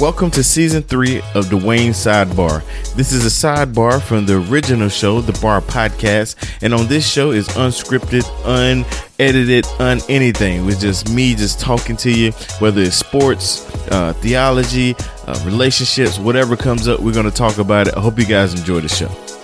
Welcome 0.00 0.30
to 0.30 0.42
season 0.42 0.82
three 0.82 1.18
of 1.34 1.50
Dwayne 1.50 1.90
Sidebar. 1.90 2.64
This 2.94 3.12
is 3.12 3.26
a 3.26 3.28
sidebar 3.28 4.00
from 4.00 4.24
the 4.24 4.42
original 4.50 4.88
show, 4.88 5.20
the 5.20 5.38
Bar 5.42 5.60
Podcast, 5.60 6.36
and 6.62 6.72
on 6.72 6.86
this 6.86 7.06
show 7.06 7.32
is 7.32 7.48
unscripted, 7.48 8.24
unedited, 8.46 9.66
un 9.78 10.00
anything. 10.08 10.64
With 10.64 10.80
just 10.80 11.10
me 11.10 11.34
just 11.34 11.60
talking 11.60 11.98
to 11.98 12.10
you, 12.10 12.32
whether 12.60 12.80
it's 12.80 12.96
sports, 12.96 13.68
uh, 13.90 14.14
theology, 14.14 14.96
uh, 15.26 15.38
relationships, 15.44 16.18
whatever 16.18 16.56
comes 16.56 16.88
up, 16.88 17.00
we're 17.00 17.12
going 17.12 17.26
to 17.26 17.30
talk 17.30 17.58
about 17.58 17.86
it. 17.86 17.94
I 17.94 18.00
hope 18.00 18.18
you 18.18 18.24
guys 18.24 18.54
enjoy 18.54 18.80
the 18.80 18.88
show. 18.88 19.39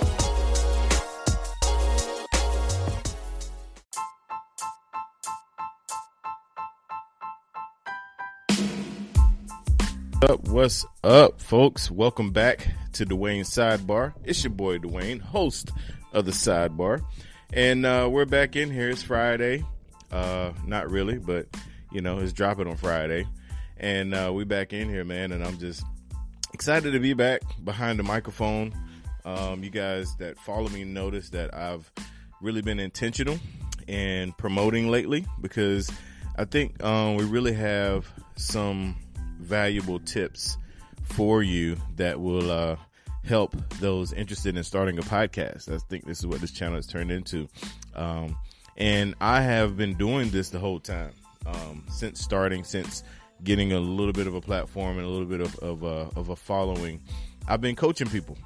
Up? 10.31 10.49
What's 10.49 10.85
up, 11.05 11.41
folks? 11.41 11.89
Welcome 11.89 12.31
back 12.31 12.67
to 12.95 13.07
Dwayne 13.07 13.43
Sidebar. 13.43 14.13
It's 14.25 14.43
your 14.43 14.51
boy 14.51 14.79
Dwayne, 14.79 15.21
host 15.21 15.71
of 16.13 16.25
the 16.25 16.33
Sidebar, 16.33 17.05
and 17.53 17.87
uh, 17.87 18.09
we're 18.11 18.25
back 18.25 18.57
in 18.57 18.73
here. 18.73 18.89
It's 18.89 19.05
Friday, 19.05 19.65
uh, 20.11 20.51
not 20.67 20.91
really, 20.91 21.19
but 21.19 21.47
you 21.93 22.01
know, 22.01 22.19
it's 22.19 22.33
dropping 22.33 22.67
on 22.67 22.77
Friday, 22.77 23.25
and 23.77 24.15
uh, 24.15 24.33
we 24.35 24.43
back 24.43 24.73
in 24.73 24.89
here, 24.89 25.05
man. 25.05 25.31
And 25.31 25.45
I'm 25.45 25.59
just 25.59 25.85
excited 26.53 26.91
to 26.91 26.99
be 26.99 27.13
back 27.13 27.43
behind 27.63 28.01
the 28.01 28.03
microphone. 28.03 28.75
Um, 29.25 29.63
you 29.63 29.71
guys 29.71 30.17
that 30.17 30.41
follow 30.41 30.69
me 30.71 30.83
notice 30.83 31.31
that 31.31 31.55
I've 31.55 31.89
really 32.41 32.63
been 32.63 32.81
intentional 32.81 33.39
in 33.87 34.33
promoting 34.33 34.91
lately 34.91 35.25
because 35.41 35.89
I 36.37 36.47
think 36.47 36.83
um, 36.83 37.15
we 37.15 37.25
really 37.25 37.53
have 37.53 38.11
some 38.35 38.97
valuable 39.47 39.99
tips 40.01 40.59
for 41.03 41.43
you 41.43 41.77
that 41.97 42.21
will 42.21 42.51
uh, 42.51 42.77
help 43.25 43.57
those 43.81 44.13
interested 44.13 44.57
in 44.57 44.65
starting 44.65 44.99
a 44.99 45.03
podcast. 45.03 45.73
I 45.73 45.79
think 45.79 46.05
this 46.05 46.19
is 46.19 46.27
what 46.27 46.41
this 46.41 46.51
channel 46.51 46.77
has 46.77 46.87
turned 46.87 47.11
into. 47.11 47.49
Um, 47.95 48.37
and 48.77 49.15
I 49.21 49.41
have 49.41 49.77
been 49.77 49.95
doing 49.95 50.31
this 50.31 50.51
the 50.51 50.59
whole 50.59 50.81
time 50.81 51.13
um, 51.47 51.85
since 51.91 52.21
starting, 52.21 52.65
since 52.65 53.03
getting 53.45 53.73
a 53.73 53.81
little 53.81 54.13
bit 54.13 54.27
of 54.27 54.35
a 54.35 54.41
platform 54.41 54.99
and 54.99 55.07
a 55.07 55.11
little 55.11 55.27
bit 55.27 55.41
of, 55.41 55.57
of, 55.59 55.83
a, 55.83 56.11
of 56.19 56.29
a 56.31 56.37
following. 56.37 57.01
I've 57.49 57.61
been 57.61 57.77
coaching 57.77 58.09
people. 58.09 58.37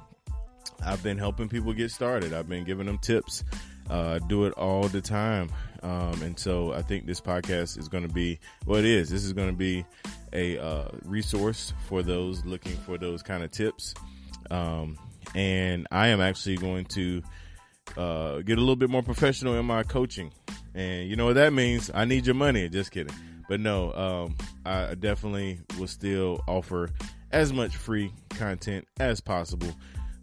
I've 0.83 1.03
been 1.03 1.17
helping 1.17 1.49
people 1.49 1.73
get 1.73 1.91
started. 1.91 2.33
I've 2.33 2.49
been 2.49 2.63
giving 2.63 2.85
them 2.85 2.97
tips. 2.97 3.43
Uh, 3.89 4.19
do 4.19 4.45
it 4.45 4.53
all 4.53 4.87
the 4.87 5.01
time. 5.01 5.49
Um, 5.83 6.21
and 6.21 6.37
so 6.37 6.73
I 6.73 6.81
think 6.81 7.05
this 7.05 7.19
podcast 7.19 7.77
is 7.77 7.87
going 7.87 8.07
to 8.07 8.13
be 8.13 8.39
what 8.65 8.75
well, 8.75 8.79
it 8.79 8.85
is. 8.85 9.09
This 9.09 9.23
is 9.23 9.33
going 9.33 9.49
to 9.49 9.55
be 9.55 9.85
a 10.33 10.57
uh, 10.59 10.89
resource 11.05 11.73
for 11.87 12.03
those 12.03 12.45
looking 12.45 12.77
for 12.77 12.97
those 12.97 13.23
kind 13.23 13.43
of 13.43 13.51
tips. 13.51 13.93
Um, 14.49 14.97
and 15.35 15.87
I 15.91 16.07
am 16.07 16.21
actually 16.21 16.57
going 16.57 16.85
to 16.85 17.21
uh, 17.97 18.39
get 18.39 18.57
a 18.57 18.61
little 18.61 18.75
bit 18.75 18.89
more 18.89 19.03
professional 19.03 19.57
in 19.57 19.65
my 19.65 19.83
coaching. 19.83 20.31
And 20.73 21.09
you 21.09 21.15
know 21.15 21.25
what 21.25 21.35
that 21.35 21.53
means? 21.53 21.91
I 21.93 22.05
need 22.05 22.25
your 22.25 22.35
money. 22.35 22.69
Just 22.69 22.91
kidding. 22.91 23.15
But 23.49 23.59
no, 23.59 23.93
um, 23.93 24.37
I 24.65 24.95
definitely 24.95 25.59
will 25.77 25.87
still 25.87 26.41
offer 26.47 26.89
as 27.31 27.51
much 27.51 27.75
free 27.75 28.13
content 28.29 28.87
as 28.99 29.19
possible. 29.19 29.73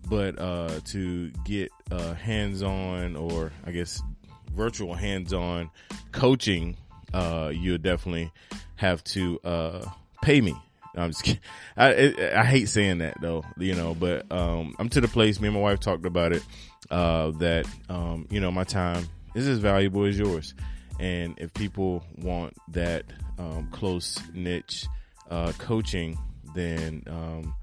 But 0.08 0.38
uh, 0.38 0.80
to 0.86 1.30
get 1.44 1.70
uh, 1.90 2.14
hands 2.14 2.62
on, 2.62 3.16
or 3.16 3.52
I 3.66 3.72
guess 3.72 4.02
virtual 4.52 4.94
hands 4.94 5.32
on 5.32 5.70
coaching, 6.12 6.76
uh, 7.12 7.50
you'll 7.54 7.78
definitely 7.78 8.32
have 8.76 9.02
to 9.04 9.38
uh, 9.44 9.84
pay 10.22 10.40
me. 10.40 10.56
I'm 10.96 11.10
just 11.10 11.22
kidding. 11.22 11.40
I, 11.76 12.14
I 12.36 12.44
hate 12.44 12.68
saying 12.68 12.98
that 12.98 13.20
though, 13.20 13.44
you 13.56 13.74
know, 13.74 13.94
but 13.94 14.30
um, 14.32 14.74
I'm 14.78 14.88
to 14.90 15.00
the 15.00 15.08
place. 15.08 15.40
Me 15.40 15.48
and 15.48 15.54
my 15.54 15.60
wife 15.62 15.80
talked 15.80 16.06
about 16.06 16.32
it. 16.32 16.42
Uh, 16.90 17.32
that 17.32 17.66
um, 17.88 18.26
you 18.30 18.40
know, 18.40 18.50
my 18.50 18.64
time 18.64 19.06
is 19.34 19.46
as 19.46 19.58
valuable 19.58 20.04
as 20.04 20.18
yours, 20.18 20.54
and 20.98 21.34
if 21.38 21.52
people 21.52 22.02
want 22.16 22.56
that 22.68 23.04
um, 23.38 23.68
close 23.72 24.18
niche 24.32 24.86
uh, 25.30 25.52
coaching, 25.58 26.18
then 26.54 27.02
um, 27.08 27.54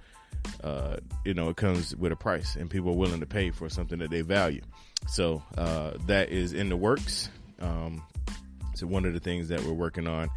uh, 0.64 0.98
you 1.24 1.34
know 1.34 1.50
it 1.50 1.58
comes 1.58 1.96
with 1.96 2.12
a 2.12 2.16
price, 2.16 2.56
and 2.56 2.70
people 2.70 2.92
are 2.92 2.98
willing 2.98 3.20
to 3.20 3.26
pay 3.26 3.52
for 3.52 3.70
something 3.70 4.00
that 4.00 4.10
they 4.10 4.22
value. 4.22 4.62
So 5.08 5.44
uh, 5.58 5.92
that 6.08 6.30
is 6.30 6.54
in 6.54 6.70
the 6.70 6.78
works. 6.78 7.30
Um, 7.60 8.04
so 8.74 8.88
one 8.88 9.06
of 9.06 9.14
the 9.14 9.20
things 9.20 9.48
that 9.50 9.64
we're 9.64 9.74
working 9.74 10.08
on 10.08 10.30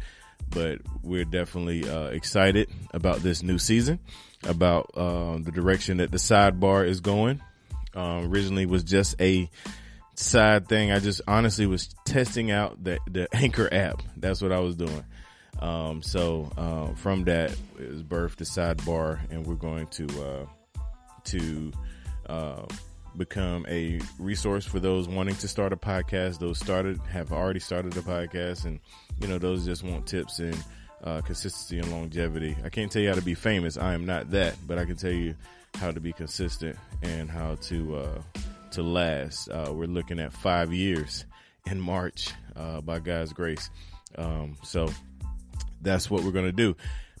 but 0.49 0.79
we're 1.03 1.25
definitely 1.25 1.87
uh, 1.87 2.07
excited 2.07 2.69
about 2.93 3.19
this 3.19 3.43
new 3.43 3.57
season, 3.57 3.99
about 4.43 4.91
uh, 4.95 5.37
the 5.37 5.51
direction 5.51 5.97
that 5.97 6.11
the 6.11 6.17
sidebar 6.17 6.87
is 6.87 7.01
going. 7.01 7.41
Um, 7.93 8.31
originally 8.31 8.65
was 8.65 8.83
just 8.83 9.19
a 9.19 9.49
side 10.15 10.67
thing. 10.67 10.91
I 10.91 10.99
just 10.99 11.21
honestly 11.27 11.65
was 11.65 11.93
testing 12.05 12.51
out 12.51 12.83
the 12.83 12.99
the 13.07 13.27
Anchor 13.35 13.71
app. 13.71 14.01
That's 14.17 14.41
what 14.41 14.51
I 14.51 14.59
was 14.59 14.75
doing. 14.75 15.03
Um, 15.59 16.01
so 16.01 16.51
uh, 16.57 16.93
from 16.95 17.23
that 17.25 17.51
is 17.77 18.03
birthed 18.03 18.37
the 18.37 18.45
sidebar, 18.45 19.19
and 19.31 19.45
we're 19.45 19.55
going 19.55 19.87
to 19.87 20.05
uh, 20.23 20.79
to 21.25 21.71
uh, 22.27 22.65
become 23.17 23.65
a 23.67 23.99
resource 24.17 24.65
for 24.65 24.79
those 24.79 25.07
wanting 25.07 25.35
to 25.35 25.47
start 25.47 25.73
a 25.73 25.77
podcast. 25.77 26.39
Those 26.39 26.59
started 26.59 26.99
have 27.09 27.31
already 27.31 27.59
started 27.59 27.95
a 27.97 28.01
podcast, 28.01 28.65
and 28.65 28.79
you 29.19 29.27
know 29.27 29.37
those 29.37 29.65
just 29.65 29.83
want 29.83 30.07
tips 30.07 30.39
and 30.39 30.57
uh, 31.03 31.21
consistency 31.21 31.79
and 31.79 31.91
longevity. 31.91 32.55
I 32.63 32.69
can't 32.69 32.91
tell 32.91 33.01
you 33.01 33.09
how 33.09 33.15
to 33.15 33.21
be 33.21 33.35
famous. 33.35 33.77
I 33.77 33.93
am 33.93 34.05
not 34.05 34.31
that, 34.31 34.55
but 34.67 34.77
I 34.77 34.85
can 34.85 34.95
tell 34.95 35.11
you 35.11 35.35
how 35.75 35.91
to 35.91 35.99
be 35.99 36.13
consistent 36.13 36.77
and 37.01 37.29
how 37.29 37.55
to 37.55 37.95
uh, 37.97 38.21
to 38.71 38.83
last. 38.83 39.49
Uh, 39.49 39.71
we're 39.73 39.87
looking 39.87 40.19
at 40.19 40.33
five 40.33 40.73
years 40.73 41.25
in 41.65 41.79
March 41.79 42.31
uh, 42.55 42.81
by 42.81 42.99
God's 42.99 43.33
grace. 43.33 43.69
Um, 44.17 44.57
so 44.63 44.89
that's 45.81 46.09
what 46.09 46.23
we're 46.23 46.31
gonna 46.31 46.51
do. 46.51 46.75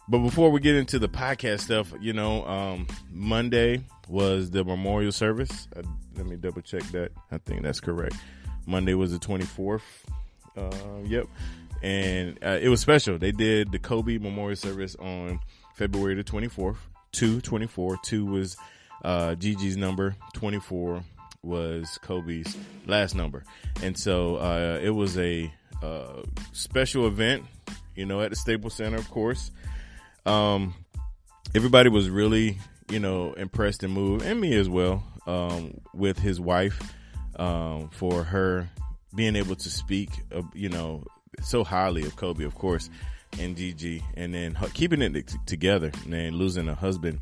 But 0.07 0.19
before 0.19 0.49
we 0.49 0.59
get 0.59 0.75
into 0.75 0.97
the 0.97 1.09
podcast 1.09 1.61
stuff, 1.61 1.93
you 2.01 2.13
know, 2.13 2.43
um, 2.45 2.87
Monday 3.11 3.83
was 4.07 4.49
the 4.49 4.63
memorial 4.63 5.11
service. 5.11 5.67
Uh, 5.75 5.83
let 6.15 6.25
me 6.25 6.35
double 6.35 6.61
check 6.61 6.81
that. 6.91 7.11
I 7.31 7.37
think 7.37 7.61
that's 7.61 7.79
correct. 7.79 8.15
Monday 8.65 8.95
was 8.95 9.11
the 9.11 9.19
24th. 9.19 9.81
Uh, 10.57 10.71
yep. 11.05 11.27
And 11.83 12.37
uh, 12.43 12.57
it 12.61 12.69
was 12.69 12.81
special. 12.81 13.17
They 13.17 13.31
did 13.31 13.71
the 13.71 13.79
Kobe 13.79 14.17
memorial 14.17 14.55
service 14.55 14.95
on 14.95 15.39
February 15.75 16.15
the 16.15 16.23
24th. 16.23 16.77
2 17.11 17.41
24. 17.41 17.97
2 18.03 18.25
was 18.25 18.57
uh, 19.03 19.35
Gigi's 19.35 19.77
number. 19.77 20.15
24 20.33 21.03
was 21.43 21.97
Kobe's 22.01 22.57
last 22.85 23.15
number. 23.15 23.43
And 23.81 23.97
so 23.97 24.35
uh, 24.37 24.79
it 24.81 24.89
was 24.89 25.17
a 25.17 25.51
uh, 25.81 26.23
special 26.51 27.07
event, 27.07 27.45
you 27.95 28.05
know, 28.05 28.21
at 28.21 28.29
the 28.29 28.35
Staples 28.35 28.73
Center, 28.73 28.97
of 28.97 29.09
course. 29.09 29.51
Um, 30.25 30.73
everybody 31.55 31.89
was 31.89 32.09
really, 32.09 32.57
you 32.89 32.99
know, 32.99 33.33
impressed 33.33 33.83
and 33.83 33.93
moved, 33.93 34.25
and 34.25 34.39
me 34.39 34.55
as 34.55 34.69
well, 34.69 35.03
um, 35.27 35.79
with 35.93 36.19
his 36.19 36.39
wife 36.39 36.81
um, 37.37 37.89
for 37.89 38.23
her 38.23 38.69
being 39.15 39.35
able 39.35 39.55
to 39.55 39.69
speak, 39.69 40.09
uh, 40.35 40.41
you 40.53 40.69
know, 40.69 41.03
so 41.41 41.63
highly 41.63 42.03
of 42.03 42.15
Kobe, 42.15 42.43
of 42.43 42.55
course, 42.55 42.89
and 43.39 43.55
Gigi, 43.55 44.03
and 44.15 44.33
then 44.33 44.57
keeping 44.73 45.01
it 45.01 45.33
together, 45.45 45.91
and 46.11 46.35
losing 46.35 46.67
a 46.67 46.75
husband 46.75 47.19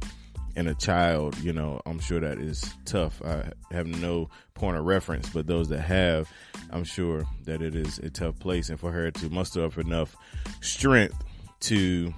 and 0.57 0.67
a 0.67 0.73
child, 0.73 1.37
you 1.37 1.53
know, 1.53 1.79
I'm 1.85 1.99
sure 1.99 2.19
that 2.19 2.39
is 2.39 2.73
tough. 2.83 3.21
I 3.23 3.51
have 3.69 3.85
no 3.85 4.31
point 4.55 4.75
of 4.75 4.85
reference, 4.85 5.29
but 5.29 5.45
those 5.45 5.69
that 5.69 5.81
have, 5.81 6.27
I'm 6.71 6.83
sure 6.83 7.25
that 7.43 7.61
it 7.61 7.75
is 7.75 7.99
a 7.99 8.09
tough 8.09 8.39
place. 8.39 8.69
And 8.69 8.79
for 8.79 8.91
her 8.91 9.11
to 9.11 9.29
muster 9.29 9.63
up 9.63 9.77
enough 9.77 10.15
strength 10.61 11.23
to 11.61 12.11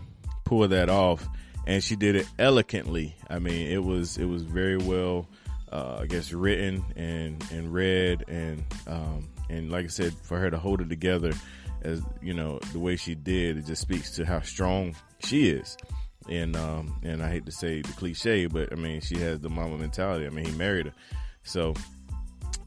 pull 0.45 0.65
that 0.69 0.89
off, 0.89 1.27
and 1.67 1.83
she 1.83 1.97
did 1.97 2.15
it 2.15 2.27
elegantly. 2.39 3.13
I 3.29 3.39
mean, 3.39 3.67
it 3.67 3.83
was 3.83 4.17
it 4.17 4.25
was 4.25 4.43
very 4.43 4.77
well, 4.77 5.27
uh, 5.69 5.97
I 5.99 6.05
guess, 6.05 6.31
written 6.31 6.85
and 6.95 7.43
and 7.51 7.73
read, 7.73 8.23
and 8.29 8.63
um, 8.87 9.27
and 9.49 9.69
like 9.69 9.83
I 9.83 9.89
said, 9.89 10.13
for 10.13 10.39
her 10.39 10.49
to 10.49 10.57
hold 10.57 10.79
it 10.79 10.87
together, 10.87 11.33
as 11.81 12.01
you 12.21 12.33
know, 12.33 12.59
the 12.71 12.79
way 12.79 12.95
she 12.95 13.15
did, 13.15 13.57
it 13.57 13.65
just 13.65 13.81
speaks 13.81 14.11
to 14.11 14.25
how 14.25 14.39
strong 14.39 14.95
she 15.19 15.49
is. 15.49 15.75
And 16.29 16.55
um, 16.55 16.95
and 17.03 17.23
I 17.23 17.29
hate 17.29 17.45
to 17.47 17.51
say 17.51 17.81
the 17.81 17.91
cliche, 17.93 18.45
but 18.45 18.71
I 18.71 18.75
mean, 18.75 19.01
she 19.01 19.17
has 19.17 19.39
the 19.39 19.49
mama 19.49 19.77
mentality. 19.77 20.27
I 20.27 20.29
mean, 20.29 20.45
he 20.45 20.51
married 20.51 20.85
her, 20.85 20.93
so 21.43 21.73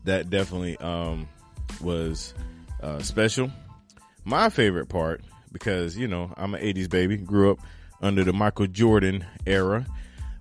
that 0.05 0.31
definitely 0.31 0.77
um, 0.79 1.29
was 1.81 2.35
uh, 2.83 2.99
special. 2.99 3.51
My 4.25 4.51
favorite 4.51 4.89
part 4.89 5.23
because 5.53 5.97
you 5.97 6.09
know 6.09 6.33
I'm 6.37 6.55
an 6.55 6.63
'80s 6.63 6.91
baby, 6.91 7.17
grew 7.17 7.53
up 7.53 7.61
under 8.01 8.25
the 8.25 8.33
Michael 8.33 8.67
Jordan 8.67 9.25
era, 9.47 9.87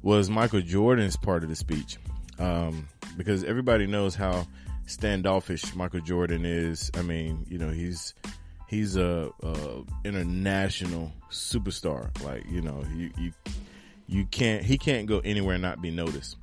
was 0.01 0.29
Michael 0.29 0.61
Jordan's 0.61 1.15
part 1.15 1.43
of 1.43 1.49
the 1.49 1.55
speech, 1.55 1.97
um, 2.39 2.87
because 3.17 3.43
everybody 3.43 3.85
knows 3.85 4.15
how 4.15 4.47
standoffish 4.87 5.75
Michael 5.75 6.01
Jordan 6.01 6.45
is. 6.45 6.89
I 6.95 7.01
mean, 7.01 7.45
you 7.47 7.57
know, 7.57 7.69
he's 7.69 8.13
he's 8.71 8.95
a, 8.95 9.29
a 9.43 9.83
international 10.05 11.11
superstar. 11.29 12.09
Like 12.23 12.49
you 12.49 12.61
know, 12.61 12.83
you 12.95 13.11
you 13.17 13.33
you 14.07 14.25
can't 14.25 14.63
he 14.63 14.79
can't 14.79 15.05
go 15.05 15.19
anywhere 15.19 15.55
and 15.55 15.61
not 15.61 15.81
be 15.81 15.91
noticed. 15.91 16.37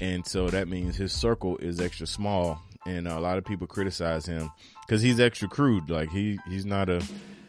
And 0.00 0.24
so 0.26 0.48
that 0.48 0.68
means 0.68 0.96
his 0.96 1.12
circle 1.12 1.58
is 1.58 1.80
extra 1.80 2.06
small 2.06 2.62
and 2.86 3.06
a 3.06 3.20
lot 3.20 3.36
of 3.36 3.44
people 3.44 3.66
criticize 3.66 4.24
him 4.26 4.50
cuz 4.88 5.02
he's 5.02 5.20
extra 5.20 5.48
crude 5.48 5.90
like 5.90 6.10
he 6.10 6.38
he's 6.48 6.64
not 6.64 6.88
a 6.88 7.02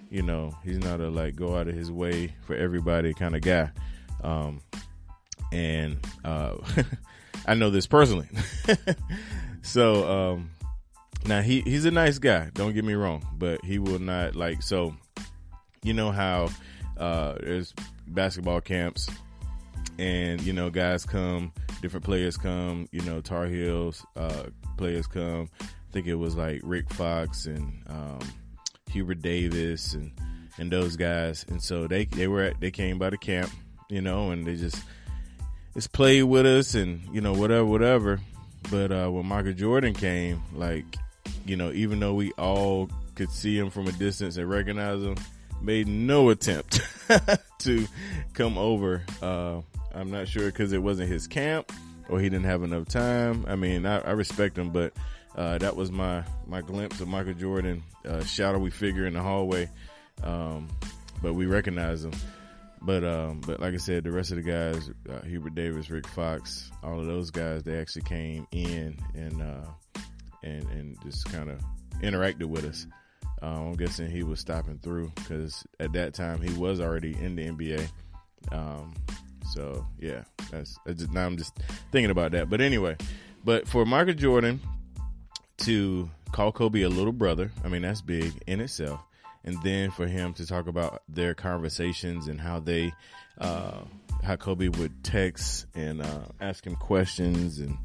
you 0.10 0.22
know, 0.22 0.56
he's 0.64 0.80
not 0.80 1.00
a 1.00 1.10
like 1.10 1.36
go 1.36 1.56
out 1.58 1.68
of 1.68 1.76
his 1.76 1.92
way 1.92 2.36
for 2.46 2.56
everybody 2.56 3.14
kind 3.14 3.36
of 3.36 3.42
guy. 3.42 3.72
Um 4.24 4.62
and 5.52 5.98
uh 6.26 6.56
I 7.46 7.54
know 7.54 7.70
this 7.70 7.86
personally. 7.86 8.30
so 9.62 10.10
um 10.10 10.50
now 11.26 11.42
he 11.42 11.62
he's 11.62 11.86
a 11.86 11.92
nice 11.92 12.20
guy, 12.20 12.50
don't 12.54 12.74
get 12.74 12.84
me 12.84 12.94
wrong, 12.94 13.26
but 13.38 13.64
he 13.64 13.80
will 13.80 14.00
not 14.00 14.36
like 14.36 14.62
so 14.62 14.96
you 15.84 15.94
know 15.94 16.12
how 16.12 16.50
uh 16.98 17.36
there's 17.42 17.74
basketball 18.08 18.62
camps 18.62 19.10
and 20.00 20.42
you 20.42 20.54
know 20.54 20.70
guys 20.70 21.06
come 21.06 21.52
different 21.82 22.04
players 22.06 22.38
come 22.38 22.88
you 22.92 23.02
know 23.02 23.22
tar 23.22 23.46
heels 23.46 24.06
uh 24.16 24.44
players 24.78 25.08
come. 25.08 25.50
I 25.62 25.66
think 25.92 26.08
it 26.08 26.16
was 26.16 26.36
like 26.36 26.62
rick 26.64 26.92
fox 26.92 27.46
and 27.46 27.84
um 27.88 28.20
hubert 28.90 29.22
davis 29.22 29.94
and 29.94 30.12
and 30.58 30.72
those 30.72 30.96
guys. 30.96 31.46
And 31.50 31.62
so 31.62 31.88
they 31.88 32.06
they 32.06 32.28
were 32.28 32.44
at, 32.44 32.60
they 32.60 32.72
came 32.72 32.98
by 32.98 33.10
the 33.10 33.18
camp 33.18 33.52
you 33.90 34.02
know 34.02 34.32
and 34.32 34.46
they 34.46 34.56
just 34.56 34.82
just 35.74 35.92
played 35.92 36.24
with 36.24 36.46
us 36.46 36.76
and 36.76 37.02
you 37.14 37.22
know 37.22 37.34
whatever 37.34 37.66
whatever. 37.66 38.20
But 38.72 38.92
uh 38.92 39.10
when 39.10 39.26
michael 39.26 39.54
jordan 39.54 39.94
came 39.94 40.42
like 40.54 40.86
you 41.46 41.56
know 41.56 41.72
even 41.72 42.00
though 42.00 42.14
we 42.14 42.32
all 42.34 42.90
could 43.16 43.30
see 43.30 43.58
him 43.58 43.70
from 43.70 43.88
a 43.88 43.92
distance 43.94 44.38
and 44.38 44.50
recognize 44.50 45.02
him 45.04 45.16
made 45.62 45.88
no 45.88 46.30
attempt 46.30 46.82
to 47.60 47.88
come 48.34 48.58
over. 48.58 49.04
Uh, 49.22 49.62
I'm 49.94 50.12
not 50.12 50.28
sure 50.28 50.46
because 50.46 50.74
it 50.74 50.82
wasn't 50.82 51.10
his 51.10 51.28
camp 51.28 51.72
or 52.10 52.20
he 52.20 52.30
didn't 52.30 52.46
have 52.46 52.64
enough 52.64 52.88
time. 52.88 53.46
I 53.48 53.56
mean, 53.56 53.86
I, 53.86 54.00
I 54.00 54.12
respect 54.12 54.58
him, 54.58 54.72
but 54.72 54.94
uh, 55.36 55.58
that 55.60 55.76
was 55.76 55.92
my 55.92 56.24
my 56.48 56.62
glimpse 56.62 57.00
of 57.02 57.08
Michael 57.08 57.34
Jordan, 57.34 57.84
uh, 58.06 58.24
shadowy 58.24 58.70
figure 58.70 59.06
in 59.06 59.14
the 59.14 59.22
hallway. 59.22 59.70
Um, 60.24 60.68
but 61.22 61.34
we 61.34 61.46
recognize 61.46 62.04
him. 62.04 62.14
But 62.82 63.04
um, 63.06 63.42
but 63.46 63.60
like 63.62 63.74
I 63.74 63.78
said, 63.78 64.04
the 64.04 64.12
rest 64.12 64.32
of 64.32 64.38
the 64.38 64.44
guys, 64.44 64.92
uh, 65.10 65.26
Hubert 65.26 65.56
Davis, 65.56 65.90
Rick 65.90 66.08
Fox, 66.08 66.70
all 66.84 67.00
of 67.00 67.06
those 67.06 67.32
guys, 67.32 67.64
they 67.64 67.80
actually 67.80 68.02
came 68.02 68.46
in 68.52 68.98
and 69.16 69.42
uh, 69.42 69.66
and 70.44 70.64
and 70.70 71.02
just 71.04 71.32
kind 71.32 71.50
of 71.50 71.60
interacted 72.02 72.46
with 72.46 72.66
us. 72.66 72.86
Um, 73.42 73.68
I'm 73.68 73.74
guessing 73.74 74.10
he 74.10 74.24
was 74.24 74.40
stopping 74.40 74.80
through 74.80 75.12
because 75.16 75.66
at 75.80 75.92
that 75.94 76.14
time 76.14 76.42
he 76.42 76.54
was 76.54 76.80
already 76.80 77.14
in 77.20 77.36
the 77.36 77.50
NBA. 77.50 77.90
Um, 78.52 78.94
so 79.52 79.86
yeah, 80.00 80.24
that's, 80.50 80.80
that's 80.86 81.00
just, 81.00 81.12
now 81.12 81.26
I'm 81.26 81.38
just 81.38 81.58
thinking 81.92 82.12
about 82.12 82.32
that. 82.32 82.50
But 82.50 82.62
anyway, 82.62 82.96
but 83.44 83.68
for 83.68 83.86
Michael 83.86 84.14
Jordan 84.14 84.62
to 85.58 86.10
call 86.32 86.52
Kobe 86.52 86.84
a 86.84 86.90
little 86.90 87.12
brother, 87.12 87.52
I 87.66 87.68
mean 87.68 87.82
that's 87.82 88.02
big 88.02 88.32
in 88.48 88.62
itself. 88.62 89.02
And 89.44 89.62
then 89.62 89.92
for 89.92 90.08
him 90.08 90.34
to 90.36 90.46
talk 90.46 90.68
about 90.68 91.04
their 91.10 91.34
conversations 91.36 92.28
and 92.30 92.40
how 92.40 92.62
they, 92.62 92.94
uh, 93.40 93.82
how 94.24 94.38
Kobe 94.38 94.70
would 94.70 95.04
text 95.04 95.66
and 95.76 96.02
uh, 96.02 96.28
ask 96.40 96.66
him 96.66 96.78
questions 96.78 97.60
and 97.60 97.78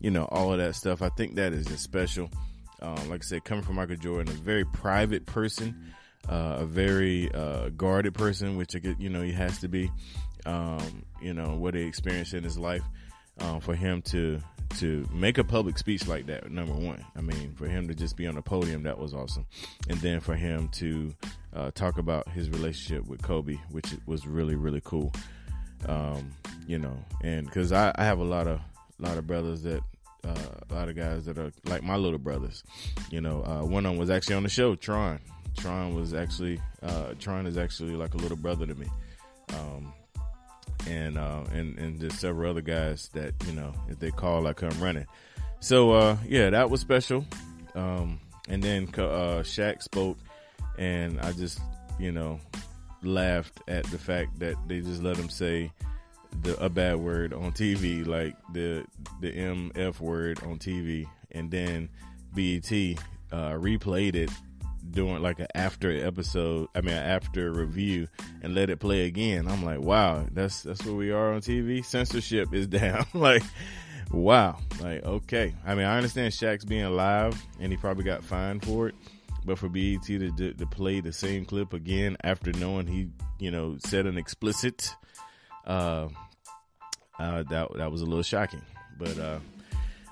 you 0.00 0.10
know 0.10 0.24
all 0.24 0.52
of 0.52 0.58
that 0.58 0.74
stuff. 0.74 1.02
I 1.02 1.08
think 1.10 1.36
that 1.36 1.52
is 1.52 1.66
just 1.66 1.82
special. 1.82 2.30
Um, 2.80 3.08
like 3.08 3.22
I 3.22 3.24
said, 3.24 3.44
coming 3.44 3.64
from 3.64 3.76
Michael 3.76 3.96
Jordan, 3.96 4.28
a 4.34 4.36
very 4.36 4.64
private 4.64 5.24
person, 5.24 5.92
uh, 6.28 6.58
a 6.60 6.66
very 6.66 7.32
uh, 7.32 7.70
guarded 7.70 8.14
person, 8.14 8.56
which 8.56 8.74
you 8.98 9.08
know 9.08 9.22
he 9.22 9.32
has 9.32 9.58
to 9.60 9.68
be. 9.68 9.90
Um, 10.46 11.04
you 11.22 11.32
know 11.32 11.56
what 11.56 11.74
he 11.74 11.82
experienced 11.82 12.34
in 12.34 12.44
his 12.44 12.58
life. 12.58 12.82
Um, 13.40 13.60
for 13.60 13.74
him 13.74 14.02
to 14.02 14.38
to 14.78 15.08
make 15.12 15.38
a 15.38 15.44
public 15.44 15.78
speech 15.78 16.06
like 16.06 16.26
that, 16.26 16.50
number 16.50 16.72
one. 16.72 17.04
I 17.16 17.20
mean, 17.20 17.54
for 17.54 17.66
him 17.66 17.88
to 17.88 17.94
just 17.94 18.16
be 18.16 18.26
on 18.26 18.34
the 18.34 18.42
podium, 18.42 18.82
that 18.84 18.98
was 18.98 19.14
awesome. 19.14 19.46
And 19.88 19.98
then 20.00 20.20
for 20.20 20.34
him 20.34 20.68
to 20.74 21.14
uh, 21.54 21.70
talk 21.72 21.98
about 21.98 22.28
his 22.28 22.50
relationship 22.50 23.06
with 23.06 23.22
Kobe, 23.22 23.58
which 23.70 23.94
was 24.06 24.26
really 24.26 24.54
really 24.54 24.82
cool. 24.84 25.12
Um, 25.86 26.30
you 26.66 26.78
know, 26.78 26.96
and 27.22 27.46
because 27.46 27.72
I, 27.72 27.92
I 27.96 28.04
have 28.04 28.18
a 28.18 28.24
lot 28.24 28.46
of 28.46 28.60
lot 29.02 29.18
of 29.18 29.26
brothers 29.26 29.62
that 29.62 29.82
uh, 30.26 30.34
a 30.70 30.74
lot 30.74 30.88
of 30.88 30.96
guys 30.96 31.26
that 31.26 31.38
are 31.38 31.52
like 31.66 31.82
my 31.82 31.96
little 31.96 32.18
brothers. 32.18 32.64
You 33.10 33.20
know, 33.20 33.42
uh, 33.44 33.64
one 33.64 33.86
of 33.86 33.92
them 33.92 33.98
was 33.98 34.10
actually 34.10 34.36
on 34.36 34.42
the 34.42 34.48
show, 34.48 34.74
Tron. 34.74 35.20
Tron 35.56 35.94
was 35.94 36.14
actually, 36.14 36.60
uh, 36.82 37.14
Tron 37.18 37.46
is 37.46 37.56
actually 37.56 37.94
like 37.94 38.14
a 38.14 38.16
little 38.16 38.36
brother 38.36 38.66
to 38.66 38.74
me. 38.74 38.86
Um, 39.50 39.92
and, 40.88 41.16
uh, 41.16 41.44
and, 41.52 41.78
and 41.78 42.00
there's 42.00 42.18
several 42.18 42.50
other 42.50 42.60
guys 42.60 43.08
that, 43.14 43.34
you 43.46 43.52
know, 43.52 43.72
if 43.88 43.98
they 43.98 44.10
call, 44.10 44.46
I 44.46 44.52
come 44.52 44.78
running. 44.80 45.06
So, 45.60 45.92
uh, 45.92 46.16
yeah, 46.26 46.50
that 46.50 46.70
was 46.70 46.80
special. 46.80 47.24
Um, 47.74 48.20
and 48.48 48.62
then, 48.62 48.88
uh, 48.94 49.42
Shaq 49.42 49.82
spoke 49.82 50.18
and 50.78 51.20
I 51.20 51.32
just, 51.32 51.60
you 51.98 52.12
know, 52.12 52.40
laughed 53.02 53.60
at 53.68 53.84
the 53.84 53.98
fact 53.98 54.38
that 54.40 54.56
they 54.66 54.80
just 54.80 55.02
let 55.02 55.16
him 55.16 55.28
say, 55.28 55.70
the 56.42 56.62
a 56.62 56.68
bad 56.68 56.96
word 56.96 57.32
on 57.32 57.52
TV, 57.52 58.06
like 58.06 58.36
the 58.52 58.84
the 59.20 59.32
MF 59.32 60.00
word 60.00 60.42
on 60.42 60.58
TV, 60.58 61.06
and 61.30 61.50
then 61.50 61.88
BET 62.34 62.70
uh, 63.32 63.52
replayed 63.52 64.14
it 64.14 64.30
doing 64.90 65.22
like 65.22 65.40
an 65.40 65.46
after 65.54 65.90
episode, 65.90 66.68
I 66.74 66.80
mean 66.80 66.94
after 66.94 67.52
review, 67.52 68.08
and 68.42 68.54
let 68.54 68.70
it 68.70 68.80
play 68.80 69.06
again. 69.06 69.48
I'm 69.48 69.64
like, 69.64 69.80
wow, 69.80 70.26
that's 70.32 70.62
that's 70.62 70.84
where 70.84 70.94
we 70.94 71.10
are 71.10 71.32
on 71.32 71.40
TV. 71.40 71.84
Censorship 71.84 72.52
is 72.52 72.66
down. 72.68 73.06
like, 73.14 73.42
wow, 74.10 74.58
like 74.80 75.04
okay. 75.04 75.54
I 75.66 75.74
mean, 75.74 75.86
I 75.86 75.96
understand 75.96 76.32
Shaq's 76.32 76.64
being 76.64 76.94
live, 76.94 77.40
and 77.60 77.72
he 77.72 77.76
probably 77.76 78.04
got 78.04 78.24
fined 78.24 78.64
for 78.64 78.88
it. 78.88 78.94
But 79.46 79.58
for 79.58 79.68
BET 79.68 80.02
to, 80.04 80.30
to, 80.30 80.54
to 80.54 80.66
play 80.66 81.00
the 81.00 81.12
same 81.12 81.44
clip 81.44 81.74
again 81.74 82.16
after 82.24 82.50
knowing 82.52 82.86
he, 82.86 83.10
you 83.38 83.50
know, 83.50 83.76
said 83.84 84.06
an 84.06 84.16
explicit 84.16 84.94
uh, 85.66 86.08
uh, 87.18 87.42
that 87.44 87.68
that 87.76 87.90
was 87.90 88.00
a 88.00 88.04
little 88.04 88.22
shocking. 88.22 88.62
But 88.98 89.18
uh, 89.18 89.38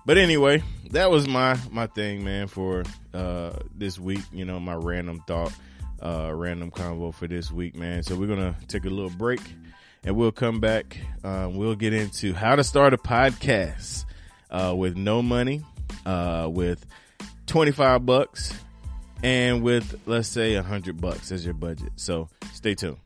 but 0.05 0.19
anyway, 0.19 0.63
that 0.91 1.11
was 1.11 1.29
my 1.29 1.59
my 1.71 1.87
thing, 1.87 2.25
man, 2.25 2.49
for 2.49 2.85
uh, 3.15 3.53
this 3.75 3.99
week. 3.99 4.23
You 4.33 4.45
know, 4.45 4.59
my 4.59 4.75
random 4.75 5.23
thought, 5.27 5.53
uh, 6.01 6.33
random 6.35 6.71
convo 6.71 7.15
for 7.15 7.27
this 7.27 7.51
week, 7.51 7.77
man. 7.77 8.03
So 8.03 8.17
we're 8.17 8.29
gonna 8.29 8.57
take 8.69 8.85
a 8.85 8.91
little 8.91 9.11
break, 9.11 9.41
and 10.05 10.17
we'll 10.17 10.33
come 10.33 10.61
back. 10.61 10.99
Uh, 11.23 11.49
we'll 11.51 11.77
get 11.77 11.93
into 11.93 12.35
how 12.35 12.57
to 12.57 12.65
start 12.65 12.95
a 12.95 12.99
podcast 12.99 14.05
uh, 14.51 14.75
with 14.77 14.97
no 14.97 15.23
money, 15.23 15.65
uh, 16.05 16.49
with 16.51 16.85
twenty 17.47 17.73
five 17.73 18.05
bucks, 18.05 18.53
and 19.23 19.63
with 19.63 20.01
let's 20.07 20.29
say 20.29 20.55
a 20.55 20.63
hundred 20.63 21.01
bucks 21.01 21.31
as 21.31 21.45
your 21.45 21.55
budget. 21.55 21.93
So 21.97 22.29
stay 22.53 22.75
tuned. 22.75 22.99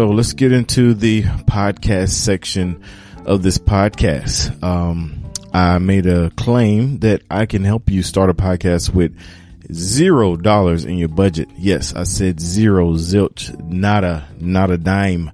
So 0.00 0.08
let's 0.08 0.32
get 0.32 0.50
into 0.50 0.94
the 0.94 1.24
podcast 1.24 2.12
section 2.12 2.82
of 3.26 3.42
this 3.42 3.58
podcast. 3.58 4.62
Um, 4.62 5.30
I 5.52 5.76
made 5.76 6.06
a 6.06 6.30
claim 6.30 7.00
that 7.00 7.20
I 7.30 7.44
can 7.44 7.64
help 7.64 7.90
you 7.90 8.02
start 8.02 8.30
a 8.30 8.32
podcast 8.32 8.94
with 8.94 9.14
zero 9.70 10.36
dollars 10.36 10.86
in 10.86 10.96
your 10.96 11.10
budget. 11.10 11.50
Yes, 11.58 11.94
I 11.94 12.04
said 12.04 12.40
zero, 12.40 12.94
zilch, 12.94 13.54
nada, 13.62 14.26
not 14.40 14.70
a 14.70 14.78
dime. 14.78 15.32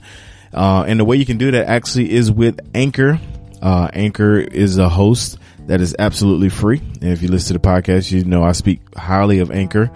Uh, 0.52 0.84
and 0.88 0.98
the 0.98 1.04
way 1.04 1.14
you 1.14 1.26
can 1.26 1.38
do 1.38 1.52
that 1.52 1.68
actually 1.68 2.10
is 2.10 2.32
with 2.32 2.58
Anchor. 2.74 3.20
Uh, 3.62 3.88
Anchor 3.92 4.36
is 4.36 4.78
a 4.78 4.88
host 4.88 5.38
that 5.68 5.80
is 5.80 5.94
absolutely 5.96 6.48
free. 6.48 6.78
And 6.78 7.12
if 7.12 7.22
you 7.22 7.28
listen 7.28 7.54
to 7.54 7.60
the 7.62 7.68
podcast, 7.68 8.10
you 8.10 8.24
know 8.24 8.42
I 8.42 8.50
speak 8.50 8.80
highly 8.96 9.38
of 9.38 9.52
Anchor. 9.52 9.92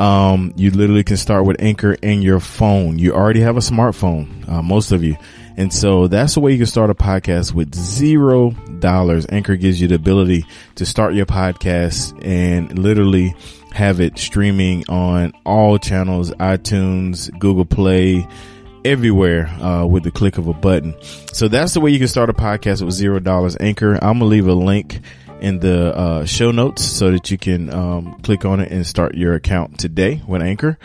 Um, 0.00 0.54
you 0.56 0.70
literally 0.70 1.04
can 1.04 1.18
start 1.18 1.44
with 1.44 1.60
Anchor 1.60 1.92
in 1.92 2.22
your 2.22 2.40
phone. 2.40 2.98
You 2.98 3.12
already 3.12 3.40
have 3.40 3.58
a 3.58 3.60
smartphone, 3.60 4.48
uh, 4.48 4.62
most 4.62 4.92
of 4.92 5.04
you. 5.04 5.16
And 5.58 5.70
so 5.70 6.06
that's 6.06 6.34
the 6.34 6.40
way 6.40 6.52
you 6.52 6.58
can 6.58 6.66
start 6.66 6.88
a 6.88 6.94
podcast 6.94 7.52
with 7.52 7.74
zero 7.74 8.52
dollars. 8.78 9.26
Anchor 9.28 9.56
gives 9.56 9.78
you 9.78 9.88
the 9.88 9.96
ability 9.96 10.46
to 10.76 10.86
start 10.86 11.12
your 11.12 11.26
podcast 11.26 12.18
and 12.24 12.78
literally 12.78 13.34
have 13.72 14.00
it 14.00 14.18
streaming 14.18 14.88
on 14.88 15.34
all 15.44 15.76
channels, 15.76 16.30
iTunes, 16.32 17.30
Google 17.38 17.66
Play, 17.66 18.26
everywhere 18.84 19.48
uh, 19.62 19.84
with 19.84 20.04
the 20.04 20.10
click 20.10 20.38
of 20.38 20.46
a 20.46 20.54
button. 20.54 20.94
So 21.34 21.48
that's 21.48 21.74
the 21.74 21.80
way 21.80 21.90
you 21.90 21.98
can 21.98 22.08
start 22.08 22.30
a 22.30 22.32
podcast 22.32 22.82
with 22.82 22.94
zero 22.94 23.20
dollars. 23.20 23.56
Anchor. 23.60 23.94
I'm 23.94 24.18
gonna 24.18 24.24
leave 24.24 24.46
a 24.46 24.54
link 24.54 25.00
in 25.40 25.58
the 25.58 25.96
uh, 25.96 26.24
show 26.24 26.50
notes 26.50 26.84
so 26.84 27.10
that 27.10 27.30
you 27.30 27.38
can 27.38 27.72
um, 27.72 28.20
click 28.22 28.44
on 28.44 28.60
it 28.60 28.70
and 28.70 28.86
start 28.86 29.14
your 29.14 29.34
account 29.34 29.78
today 29.78 30.22
with 30.26 30.42
Anchor. 30.42 30.78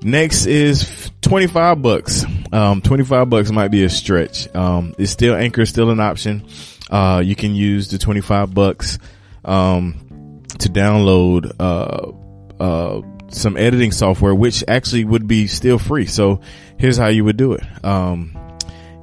Next 0.00 0.46
is 0.46 1.10
25 1.22 1.82
bucks. 1.82 2.24
Um, 2.52 2.80
25 2.82 3.28
bucks 3.28 3.50
might 3.50 3.68
be 3.68 3.84
a 3.84 3.90
stretch. 3.90 4.54
Um, 4.54 4.94
it's 4.98 5.10
still 5.10 5.34
Anchor, 5.34 5.66
still 5.66 5.90
an 5.90 6.00
option. 6.00 6.46
Uh, 6.90 7.20
you 7.24 7.34
can 7.34 7.54
use 7.54 7.88
the 7.88 7.98
25 7.98 8.54
bucks, 8.54 8.98
um, 9.44 10.44
to 10.58 10.68
download, 10.68 11.52
uh, 11.58 12.62
uh, 12.62 13.02
some 13.30 13.56
editing 13.56 13.92
software, 13.92 14.34
which 14.34 14.64
actually 14.68 15.04
would 15.04 15.26
be 15.26 15.46
still 15.46 15.78
free. 15.78 16.06
So 16.06 16.40
here's 16.78 16.96
how 16.96 17.08
you 17.08 17.24
would 17.24 17.36
do 17.36 17.52
it. 17.52 17.84
Um, 17.84 18.36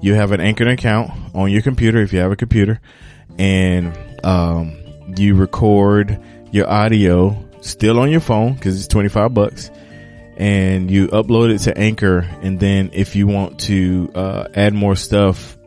you 0.02 0.14
have 0.14 0.32
an 0.32 0.42
Anchor 0.42 0.68
account 0.68 1.12
on 1.34 1.52
your 1.52 1.62
computer 1.62 2.00
if 2.00 2.14
you 2.14 2.20
have 2.20 2.32
a 2.32 2.36
computer 2.36 2.80
and, 3.38 3.94
um, 4.26 4.76
you 5.16 5.36
record 5.36 6.20
your 6.52 6.70
audio 6.70 7.38
still 7.62 8.00
on 8.00 8.12
your 8.12 8.20
phone 8.20 8.54
because 8.54 8.78
it's 8.78 8.88
25 8.88 9.34
bucks 9.34 9.70
and 10.38 10.92
you 10.92 11.08
upload 11.08 11.54
it 11.54 11.60
to 11.60 11.78
Anchor. 11.78 12.20
And 12.42 12.60
then 12.60 12.90
if 12.94 13.16
you 13.16 13.28
want 13.28 13.60
to, 13.62 14.12
uh, 14.16 14.48
add 14.54 14.74
more 14.74 14.96
stuff 14.96 15.58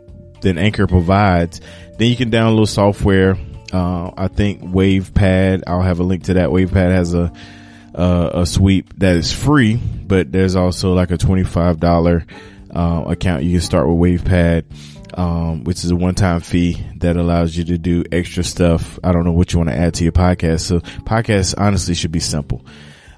than 0.40 0.58
Anchor 0.58 0.86
provides, 0.86 1.60
then 1.98 2.10
you 2.10 2.16
can 2.16 2.30
download 2.30 2.68
software. 2.68 3.38
Uh, 3.72 4.10
I 4.16 4.28
think 4.28 4.62
WavePad, 4.62 5.62
I'll 5.66 5.82
have 5.82 6.00
a 6.00 6.04
link 6.04 6.24
to 6.24 6.34
that. 6.34 6.50
WavePad 6.50 6.90
has 6.90 7.14
a, 7.14 7.32
uh, 7.94 8.30
a 8.34 8.46
sweep 8.46 8.98
that 8.98 9.16
is 9.16 9.32
free, 9.32 9.76
but 9.76 10.32
there's 10.32 10.56
also 10.56 10.94
like 10.94 11.10
a 11.10 11.18
$25, 11.18 12.26
uh, 12.74 13.04
account 13.06 13.44
you 13.44 13.52
can 13.52 13.60
start 13.60 13.88
with 13.88 14.24
WavePad. 14.24 14.64
Um, 15.14 15.64
which 15.64 15.84
is 15.84 15.90
a 15.90 15.96
one-time 15.96 16.40
fee 16.40 16.84
that 16.98 17.16
allows 17.16 17.56
you 17.56 17.64
to 17.64 17.78
do 17.78 18.04
extra 18.12 18.44
stuff. 18.44 18.98
I 19.02 19.10
don't 19.10 19.24
know 19.24 19.32
what 19.32 19.52
you 19.52 19.58
want 19.58 19.70
to 19.70 19.76
add 19.76 19.94
to 19.94 20.04
your 20.04 20.12
podcast. 20.12 20.60
So 20.60 20.80
podcasts 20.80 21.54
honestly 21.56 21.94
should 21.94 22.12
be 22.12 22.20
simple. 22.20 22.64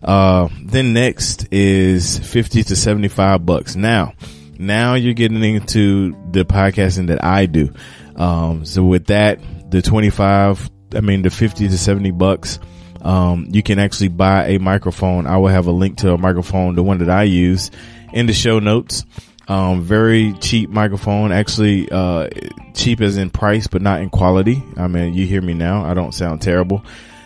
Uh, 0.02 0.48
then 0.62 0.92
next 0.92 1.52
is 1.52 2.18
50 2.18 2.64
to 2.64 2.76
75 2.76 3.44
bucks. 3.44 3.76
Now, 3.76 4.14
now 4.58 4.94
you're 4.94 5.14
getting 5.14 5.42
into 5.42 6.16
the 6.30 6.44
podcasting 6.44 7.08
that 7.08 7.24
I 7.24 7.46
do. 7.46 7.72
Um, 8.16 8.64
so 8.64 8.84
with 8.84 9.06
that, 9.06 9.40
the 9.70 9.82
25, 9.82 10.70
I 10.94 11.00
mean, 11.00 11.22
the 11.22 11.30
50 11.30 11.68
to 11.68 11.78
70 11.78 12.10
bucks, 12.12 12.58
um, 13.02 13.48
you 13.50 13.62
can 13.62 13.78
actually 13.78 14.08
buy 14.08 14.46
a 14.46 14.58
microphone. 14.58 15.26
I 15.26 15.38
will 15.38 15.48
have 15.48 15.66
a 15.66 15.72
link 15.72 15.98
to 15.98 16.12
a 16.12 16.18
microphone, 16.18 16.74
the 16.74 16.82
one 16.82 16.98
that 16.98 17.10
I 17.10 17.22
use 17.24 17.70
in 18.12 18.26
the 18.26 18.32
show 18.32 18.58
notes. 18.58 19.04
Um, 19.50 19.82
very 19.82 20.34
cheap 20.34 20.70
microphone, 20.70 21.32
actually, 21.32 21.90
uh, 21.90 22.28
cheap 22.72 23.00
as 23.00 23.16
in 23.16 23.30
price, 23.30 23.66
but 23.66 23.82
not 23.82 24.00
in 24.00 24.08
quality. 24.08 24.62
I 24.76 24.86
mean, 24.86 25.12
you 25.12 25.26
hear 25.26 25.42
me 25.42 25.54
now. 25.54 25.84
I 25.84 25.92
don't 25.92 26.14
sound 26.14 26.40
terrible. 26.40 26.84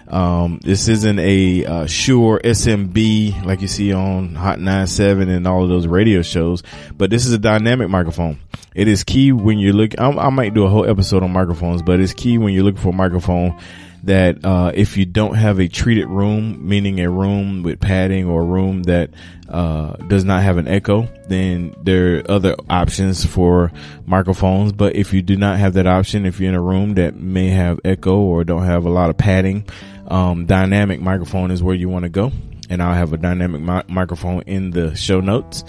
Um, 0.08 0.58
this 0.62 0.88
isn't 0.88 1.18
a 1.18 1.66
uh, 1.66 1.86
Shure 1.86 2.40
SMB 2.42 3.44
like 3.44 3.60
you 3.60 3.68
see 3.68 3.92
on 3.92 4.34
Hot 4.36 4.58
97 4.58 5.28
and 5.28 5.46
all 5.46 5.64
of 5.64 5.68
those 5.68 5.86
radio 5.86 6.22
shows, 6.22 6.62
but 6.96 7.10
this 7.10 7.26
is 7.26 7.34
a 7.34 7.38
dynamic 7.38 7.90
microphone. 7.90 8.38
It 8.74 8.88
is 8.88 9.04
key 9.04 9.32
when 9.32 9.58
you're 9.58 9.74
looking. 9.74 10.00
I 10.00 10.30
might 10.30 10.54
do 10.54 10.64
a 10.64 10.68
whole 10.70 10.88
episode 10.88 11.22
on 11.22 11.30
microphones, 11.30 11.82
but 11.82 12.00
it's 12.00 12.14
key 12.14 12.38
when 12.38 12.54
you're 12.54 12.64
looking 12.64 12.80
for 12.80 12.88
a 12.88 12.92
microphone 12.92 13.60
that 14.04 14.44
uh, 14.44 14.70
if 14.74 14.96
you 14.96 15.06
don't 15.06 15.34
have 15.34 15.58
a 15.58 15.68
treated 15.68 16.06
room, 16.06 16.66
meaning 16.68 17.00
a 17.00 17.10
room 17.10 17.62
with 17.62 17.80
padding 17.80 18.26
or 18.26 18.42
a 18.42 18.44
room 18.44 18.82
that 18.84 19.10
uh, 19.48 19.94
does 20.08 20.24
not 20.24 20.42
have 20.42 20.58
an 20.58 20.68
echo, 20.68 21.08
then 21.28 21.74
there 21.82 22.18
are 22.18 22.30
other 22.30 22.56
options 22.68 23.24
for 23.24 23.72
microphones. 24.06 24.72
But 24.72 24.96
if 24.96 25.12
you 25.12 25.22
do 25.22 25.36
not 25.36 25.58
have 25.58 25.74
that 25.74 25.86
option, 25.86 26.26
if 26.26 26.38
you're 26.38 26.50
in 26.50 26.54
a 26.54 26.60
room 26.60 26.94
that 26.94 27.16
may 27.16 27.48
have 27.48 27.80
echo 27.84 28.16
or 28.18 28.44
don't 28.44 28.64
have 28.64 28.84
a 28.84 28.90
lot 28.90 29.10
of 29.10 29.16
padding, 29.16 29.66
um, 30.08 30.46
dynamic 30.46 31.00
microphone 31.00 31.50
is 31.50 31.62
where 31.62 31.74
you 31.74 31.88
want 31.88 32.04
to 32.04 32.10
go. 32.10 32.30
And 32.68 32.82
I'll 32.82 32.94
have 32.94 33.12
a 33.12 33.16
dynamic 33.16 33.60
mi- 33.60 33.94
microphone 33.94 34.42
in 34.42 34.70
the 34.70 34.94
show 34.96 35.20
notes. 35.20 35.64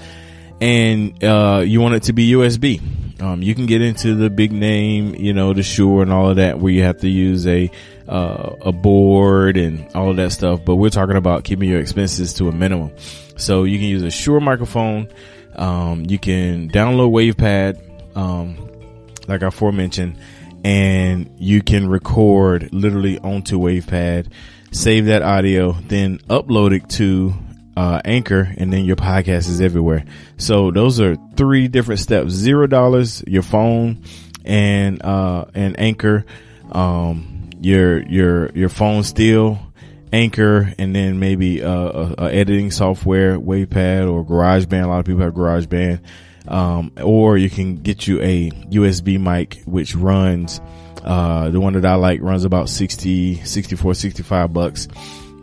And 0.62 1.22
uh, 1.24 1.64
you 1.66 1.82
want 1.82 1.96
it 1.96 2.04
to 2.04 2.14
be 2.14 2.32
USB. 2.32 2.82
Um, 3.20 3.42
you 3.42 3.56
can 3.56 3.66
get 3.66 3.82
into 3.82 4.14
the 4.16 4.30
big 4.30 4.52
name, 4.52 5.16
you 5.16 5.34
know, 5.34 5.54
the 5.54 5.64
Shure 5.64 6.02
and 6.02 6.12
all 6.12 6.30
of 6.30 6.36
that, 6.36 6.60
where 6.60 6.72
you 6.72 6.84
have 6.84 7.00
to 7.00 7.10
use 7.10 7.48
a 7.48 7.72
uh, 8.08 8.56
a 8.62 8.72
board 8.72 9.58
and 9.58 9.88
all 9.96 10.10
of 10.10 10.18
that 10.18 10.32
stuff. 10.32 10.66
But 10.66 10.76
we're 10.76 10.90
talking 10.90 11.16
about 11.16 11.44
keeping 11.44 11.70
your 11.70 11.80
expenses 11.80 12.34
to 12.36 12.50
a 12.50 12.52
minimum. 12.52 12.92
So 13.38 13.64
you 13.64 13.80
can 13.80 13.88
use 13.88 14.04
a 14.04 14.12
sure 14.12 14.40
microphone. 14.40 15.08
Um, 15.56 16.06
you 16.06 16.20
can 16.20 16.70
download 16.70 17.12
WavePad, 17.12 18.18
um, 18.18 18.58
like 19.28 19.44
I 19.44 19.48
aforementioned, 19.48 20.18
and 20.66 21.34
you 21.38 21.62
can 21.62 21.88
record 21.88 22.74
literally 22.74 23.18
onto 23.20 23.60
WavePad, 23.60 24.28
save 24.72 25.06
that 25.06 25.22
audio, 25.22 25.72
then 25.88 26.18
upload 26.30 26.76
it 26.76 26.90
to 26.92 27.34
uh, 27.76 28.02
Anchor, 28.06 28.54
and 28.58 28.72
then 28.72 28.86
your 28.86 28.96
podcast 28.96 29.50
is 29.50 29.62
everywhere. 29.62 30.06
So 30.38 30.72
those 30.72 31.00
are 31.00 31.16
three 31.36 31.68
different 31.68 32.00
steps: 32.00 32.32
zero 32.32 32.68
dollars, 32.68 33.24
your 33.28 33.44
phone, 33.44 34.04
and 34.44 35.04
uh, 35.04 35.46
and 35.54 35.80
Anchor. 35.80 36.26
Um, 36.72 37.50
your 37.62 38.02
your 38.04 38.52
your 38.52 38.70
phone 38.70 39.04
still 39.04 39.60
Anchor, 40.16 40.74
and 40.78 40.96
then 40.96 41.20
maybe 41.20 41.62
uh, 41.62 41.70
a, 41.70 42.16
a, 42.20 42.32
editing 42.32 42.72
software, 42.72 43.38
WavePad 43.38 44.10
or 44.10 44.24
GarageBand. 44.26 44.84
A 44.86 44.88
lot 44.88 45.00
of 45.00 45.06
people 45.06 45.22
have 45.22 45.34
GarageBand. 45.34 46.00
Um, 46.48 46.92
or 47.04 47.38
you 47.38 47.50
can 47.50 47.78
get 47.78 48.08
you 48.08 48.22
a 48.22 48.50
USB 48.52 49.20
mic, 49.20 49.62
which 49.66 49.96
runs, 49.96 50.62
uh, 51.04 51.50
the 51.50 51.60
one 51.60 51.74
that 51.74 51.86
I 51.86 51.96
like 51.96 52.22
runs 52.22 52.46
about 52.46 52.70
60, 52.70 53.44
64, 53.44 53.94
65 53.96 54.54
bucks. 54.54 54.88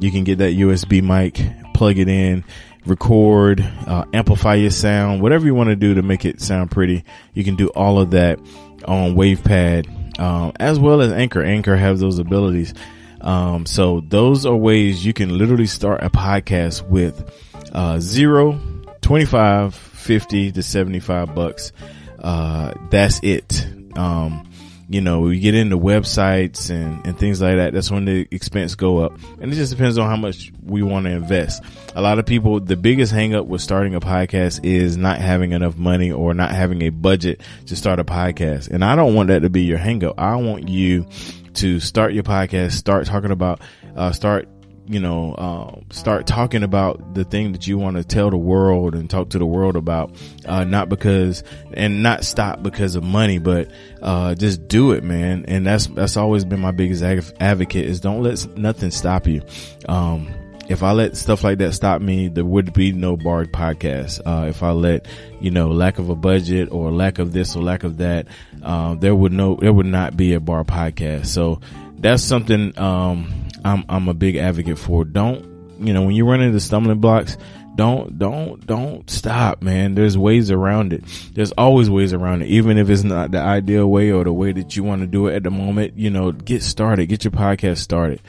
You 0.01 0.11
can 0.11 0.25
get 0.25 0.39
that 0.39 0.55
USB 0.55 1.03
mic, 1.03 1.39
plug 1.83 1.99
it 1.99 2.07
in, 2.07 2.45
record, 2.87 3.61
uh, 3.89 4.05
amplify 4.13 4.55
your 4.55 4.71
sound, 4.71 5.21
whatever 5.21 5.47
you 5.47 5.53
want 5.53 5.69
to 5.69 5.75
do 5.75 5.95
to 5.95 6.03
make 6.03 6.25
it 6.25 6.41
sound 6.41 6.71
pretty. 6.71 7.03
You 7.35 7.43
can 7.43 7.57
do 7.57 7.71
all 7.71 8.01
of 8.01 8.13
that 8.13 8.39
on 8.87 9.17
WavePad, 9.17 10.21
um, 10.21 10.53
as 10.61 10.79
well 10.79 11.01
as 11.01 11.11
Anchor. 11.11 11.43
Anchor 11.43 11.75
has 11.75 11.99
those 11.99 12.21
abilities. 12.21 12.73
Um, 13.21 13.67
so 13.67 14.01
those 14.07 14.47
are 14.47 14.55
ways 14.55 15.05
you 15.05 15.13
can 15.13 15.37
literally 15.37 15.67
start 15.67 16.05
a 16.05 16.09
podcast 16.09 16.89
with, 16.89 17.29
uh, 17.73 17.99
zero, 17.99 18.61
25, 19.01 19.75
50 19.75 20.53
to 20.53 20.63
75 20.63 21.35
bucks. 21.35 21.73
Uh, 22.21 22.75
that's 22.91 23.19
it. 23.25 23.67
Um, 23.97 24.49
you 24.93 25.01
know, 25.01 25.21
we 25.21 25.39
get 25.39 25.55
into 25.55 25.79
websites 25.79 26.71
and, 26.71 27.07
and 27.07 27.19
things 27.19 27.41
like 27.41 27.57
that. 27.57 27.73
That's 27.73 27.91
when 27.91 28.05
the 28.05 28.29
expense 28.31 28.75
go 28.75 28.99
up. 28.99 29.19
And 29.41 29.53
it 29.53 29.57
just 29.57 29.73
depends 29.73 29.99
on 29.99 30.09
how 30.09 30.17
much 30.17 30.53
we 30.63 30.83
want 30.83 31.07
to 31.07 31.13
invest. 31.13 31.63
A 31.95 32.03
lot 32.03 32.19
of 32.19 32.27
people, 32.27 32.61
the 32.61 32.77
biggest 32.77 33.13
hangup 33.13 33.47
with 33.47 33.61
starting 33.61 33.95
a 33.95 34.01
podcast 34.01 34.65
is 34.65 34.97
not 34.97 35.19
having 35.19 35.53
enough 35.53 35.77
money 35.77 36.13
or 36.13 36.35
not 36.35 36.51
having 36.53 36.83
a 36.83 36.91
budget 36.91 37.41
to 37.67 37.77
start 37.77 38.01
a 38.01 38.05
podcast. 38.05 38.71
And 38.71 38.85
I 38.85 38.95
don't 38.95 39.15
want 39.15 39.29
that 39.29 39.41
to 39.41 39.51
be 39.51 39.63
your 39.63 39.79
hangup. 39.79 40.15
I 40.19 40.37
want 40.37 40.69
you 40.69 41.07
to 41.55 41.81
start 41.81 42.13
your 42.13 42.25
podcast, 42.25 42.73
start 42.73 43.07
talking 43.07 43.31
about, 43.31 43.61
uh, 43.97 44.13
start 44.13 44.49
you 44.87 45.01
know, 45.01 45.35
uh, 45.35 45.81
start 45.93 46.27
talking 46.27 46.63
about 46.63 47.15
the 47.15 47.25
thing 47.25 47.53
that 47.53 47.67
you 47.67 47.79
want 47.79 47.97
to 47.97 48.05
tell 48.05 48.31
the 48.31 48.37
world 48.37 48.95
and 48.95 49.09
talk 49.09 49.31
to 49.31 49.39
the 49.39 49.47
world 49.47 49.77
about, 49.77 50.15
uh, 50.45 50.65
not 50.65 50.89
because 50.89 51.45
and 51.73 52.03
not 52.03 52.25
stop 52.25 52.63
because 52.63 52.97
of 52.97 53.05
money, 53.05 53.39
but, 53.39 53.71
uh, 54.03 54.35
just 54.35 54.67
do 54.69 54.93
it, 54.93 55.05
man. 55.05 55.45
And 55.47 55.67
that's, 55.67 55.87
that's 55.87 56.17
always 56.17 56.45
been 56.45 56.61
my 56.61 56.73
biggest 56.73 57.03
advocate 57.03 57.87
is 57.87 58.01
don't 58.01 58.23
let 58.23 58.57
nothing 58.57 58.91
stop 58.91 59.27
you. 59.27 59.43
Um, 59.89 60.29
if 60.69 60.83
I 60.83 60.93
let 60.93 61.17
stuff 61.17 61.45
like 61.45 61.59
that 61.59 61.75
stop 61.75 62.01
me, 62.01 62.29
there 62.29 62.45
would 62.45 62.73
be 62.73 62.93
no 62.93 63.17
barred 63.17 63.53
podcast. 63.53 64.21
Uh, 64.25 64.47
if 64.49 64.63
I 64.63 64.71
let, 64.71 65.07
you 65.41 65.51
know, 65.51 65.69
lack 65.69 65.99
of 65.99 66.09
a 66.09 66.17
budget 66.17 66.71
or 66.73 66.91
lack 66.91 67.19
of 67.19 67.33
this 67.33 67.55
or 67.55 67.63
lack 67.63 67.85
of 67.85 67.99
that, 67.99 68.27
uh, 68.63 68.95
there 68.95 69.15
would 69.15 69.33
no, 69.33 69.57
there 69.61 69.73
would 69.73 69.87
not 69.87 70.17
be 70.17 70.35
a 70.35 70.41
bar 70.41 70.65
podcast. 70.65 71.27
So 71.27 71.61
that's 71.99 72.23
something, 72.23 72.79
um, 72.79 73.33
I'm, 73.65 73.85
I'm 73.89 74.09
a 74.09 74.15
big 74.15 74.37
advocate 74.37 74.79
for. 74.79 75.05
Don't, 75.05 75.79
you 75.81 75.93
know, 75.93 76.03
when 76.03 76.15
you 76.15 76.29
run 76.29 76.41
into 76.41 76.61
stumbling 76.61 77.01
blocks, 77.01 77.37
don't, 77.75 78.19
don't, 78.19 78.65
don't 78.67 79.09
stop, 79.09 79.63
man. 79.63 79.95
There's 79.95 80.19
ways 80.19 80.51
around 80.51 80.93
it. 80.93 81.05
There's 81.33 81.53
always 81.53 81.89
ways 81.89 82.13
around 82.13 82.43
it. 82.43 82.49
Even 82.49 82.77
if 82.77 82.91
it's 82.91 83.03
not 83.03 83.31
the 83.31 83.39
ideal 83.39 83.87
way 83.87 84.13
or 84.13 84.25
the 84.25 84.33
way 84.33 84.53
that 84.53 84.77
you 84.77 84.85
want 84.85 85.01
to 85.01 85.07
do 85.07 85.29
it 85.29 85.37
at 85.37 85.43
the 85.43 85.51
moment, 85.51 85.97
you 85.97 86.11
know, 86.11 86.33
get 86.33 86.63
started, 86.63 87.07
get 87.07 87.25
your 87.25 87.31
podcast 87.31 87.79
started. 87.79 88.21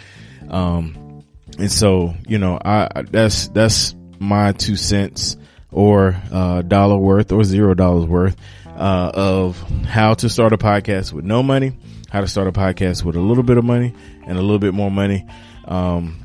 Um, 0.50 1.24
and 1.60 1.72
so, 1.72 2.14
you 2.28 2.38
know, 2.38 2.58
I, 2.64 3.04
that's, 3.10 3.50
that's 3.50 3.96
my 4.20 4.54
two 4.54 4.76
cents 4.76 5.36
or, 5.72 6.16
uh, 6.32 6.62
dollar 6.62 6.98
worth 6.98 7.32
or 7.32 7.44
zero 7.44 7.74
dollars 7.74 8.06
worth, 8.06 8.38
uh, 8.66 9.12
of 9.14 9.60
how 9.84 10.14
to 10.14 10.30
start 10.30 10.54
a 10.54 10.58
podcast 10.58 11.12
with 11.12 11.26
no 11.26 11.44
money, 11.44 11.74
how 12.10 12.22
to 12.22 12.28
start 12.28 12.48
a 12.48 12.52
podcast 12.52 13.04
with 13.04 13.16
a 13.16 13.20
little 13.20 13.44
bit 13.44 13.58
of 13.58 13.66
money 13.66 13.94
and 14.26 14.38
a 14.38 14.42
little 14.42 14.60
bit 14.60 14.74
more 14.74 14.92
money. 14.92 15.26
Um, 15.66 16.20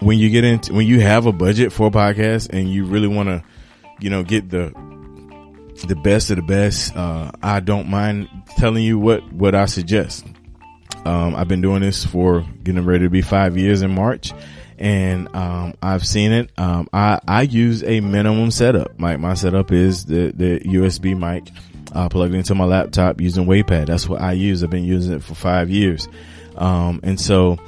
when 0.00 0.18
you 0.18 0.30
get 0.30 0.44
into 0.44 0.74
when 0.74 0.86
you 0.86 1.00
have 1.00 1.26
a 1.26 1.32
budget 1.32 1.72
for 1.72 1.86
a 1.86 1.90
podcast 1.90 2.50
and 2.50 2.70
you 2.70 2.84
really 2.84 3.08
want 3.08 3.28
to, 3.28 3.42
you 4.00 4.10
know, 4.10 4.22
get 4.22 4.50
the 4.50 4.72
the 5.86 5.96
best 5.96 6.30
of 6.30 6.36
the 6.36 6.42
best, 6.42 6.96
uh, 6.96 7.30
I 7.42 7.60
don't 7.60 7.88
mind 7.88 8.28
telling 8.58 8.84
you 8.84 8.98
what 8.98 9.32
what 9.32 9.54
I 9.54 9.66
suggest. 9.66 10.26
Um, 11.04 11.34
I've 11.34 11.48
been 11.48 11.60
doing 11.60 11.82
this 11.82 12.04
for 12.04 12.46
getting 12.62 12.84
ready 12.84 13.04
to 13.04 13.10
be 13.10 13.20
five 13.20 13.58
years 13.58 13.82
in 13.82 13.94
March, 13.94 14.32
and 14.78 15.34
um, 15.36 15.74
I've 15.82 16.06
seen 16.06 16.32
it. 16.32 16.50
Um, 16.56 16.88
I 16.92 17.20
I 17.26 17.42
use 17.42 17.82
a 17.82 18.00
minimum 18.00 18.50
setup. 18.50 18.98
My 18.98 19.16
my 19.16 19.34
setup 19.34 19.70
is 19.72 20.06
the 20.06 20.32
the 20.34 20.60
USB 20.60 21.16
mic 21.16 21.52
uh, 21.92 22.08
plugged 22.08 22.34
into 22.34 22.54
my 22.54 22.64
laptop 22.64 23.20
using 23.20 23.46
WavePad. 23.46 23.86
That's 23.86 24.08
what 24.08 24.20
I 24.20 24.32
use. 24.32 24.64
I've 24.64 24.70
been 24.70 24.84
using 24.84 25.14
it 25.14 25.22
for 25.22 25.34
five 25.34 25.70
years, 25.70 26.08
um, 26.56 27.00
and 27.02 27.20
so 27.20 27.58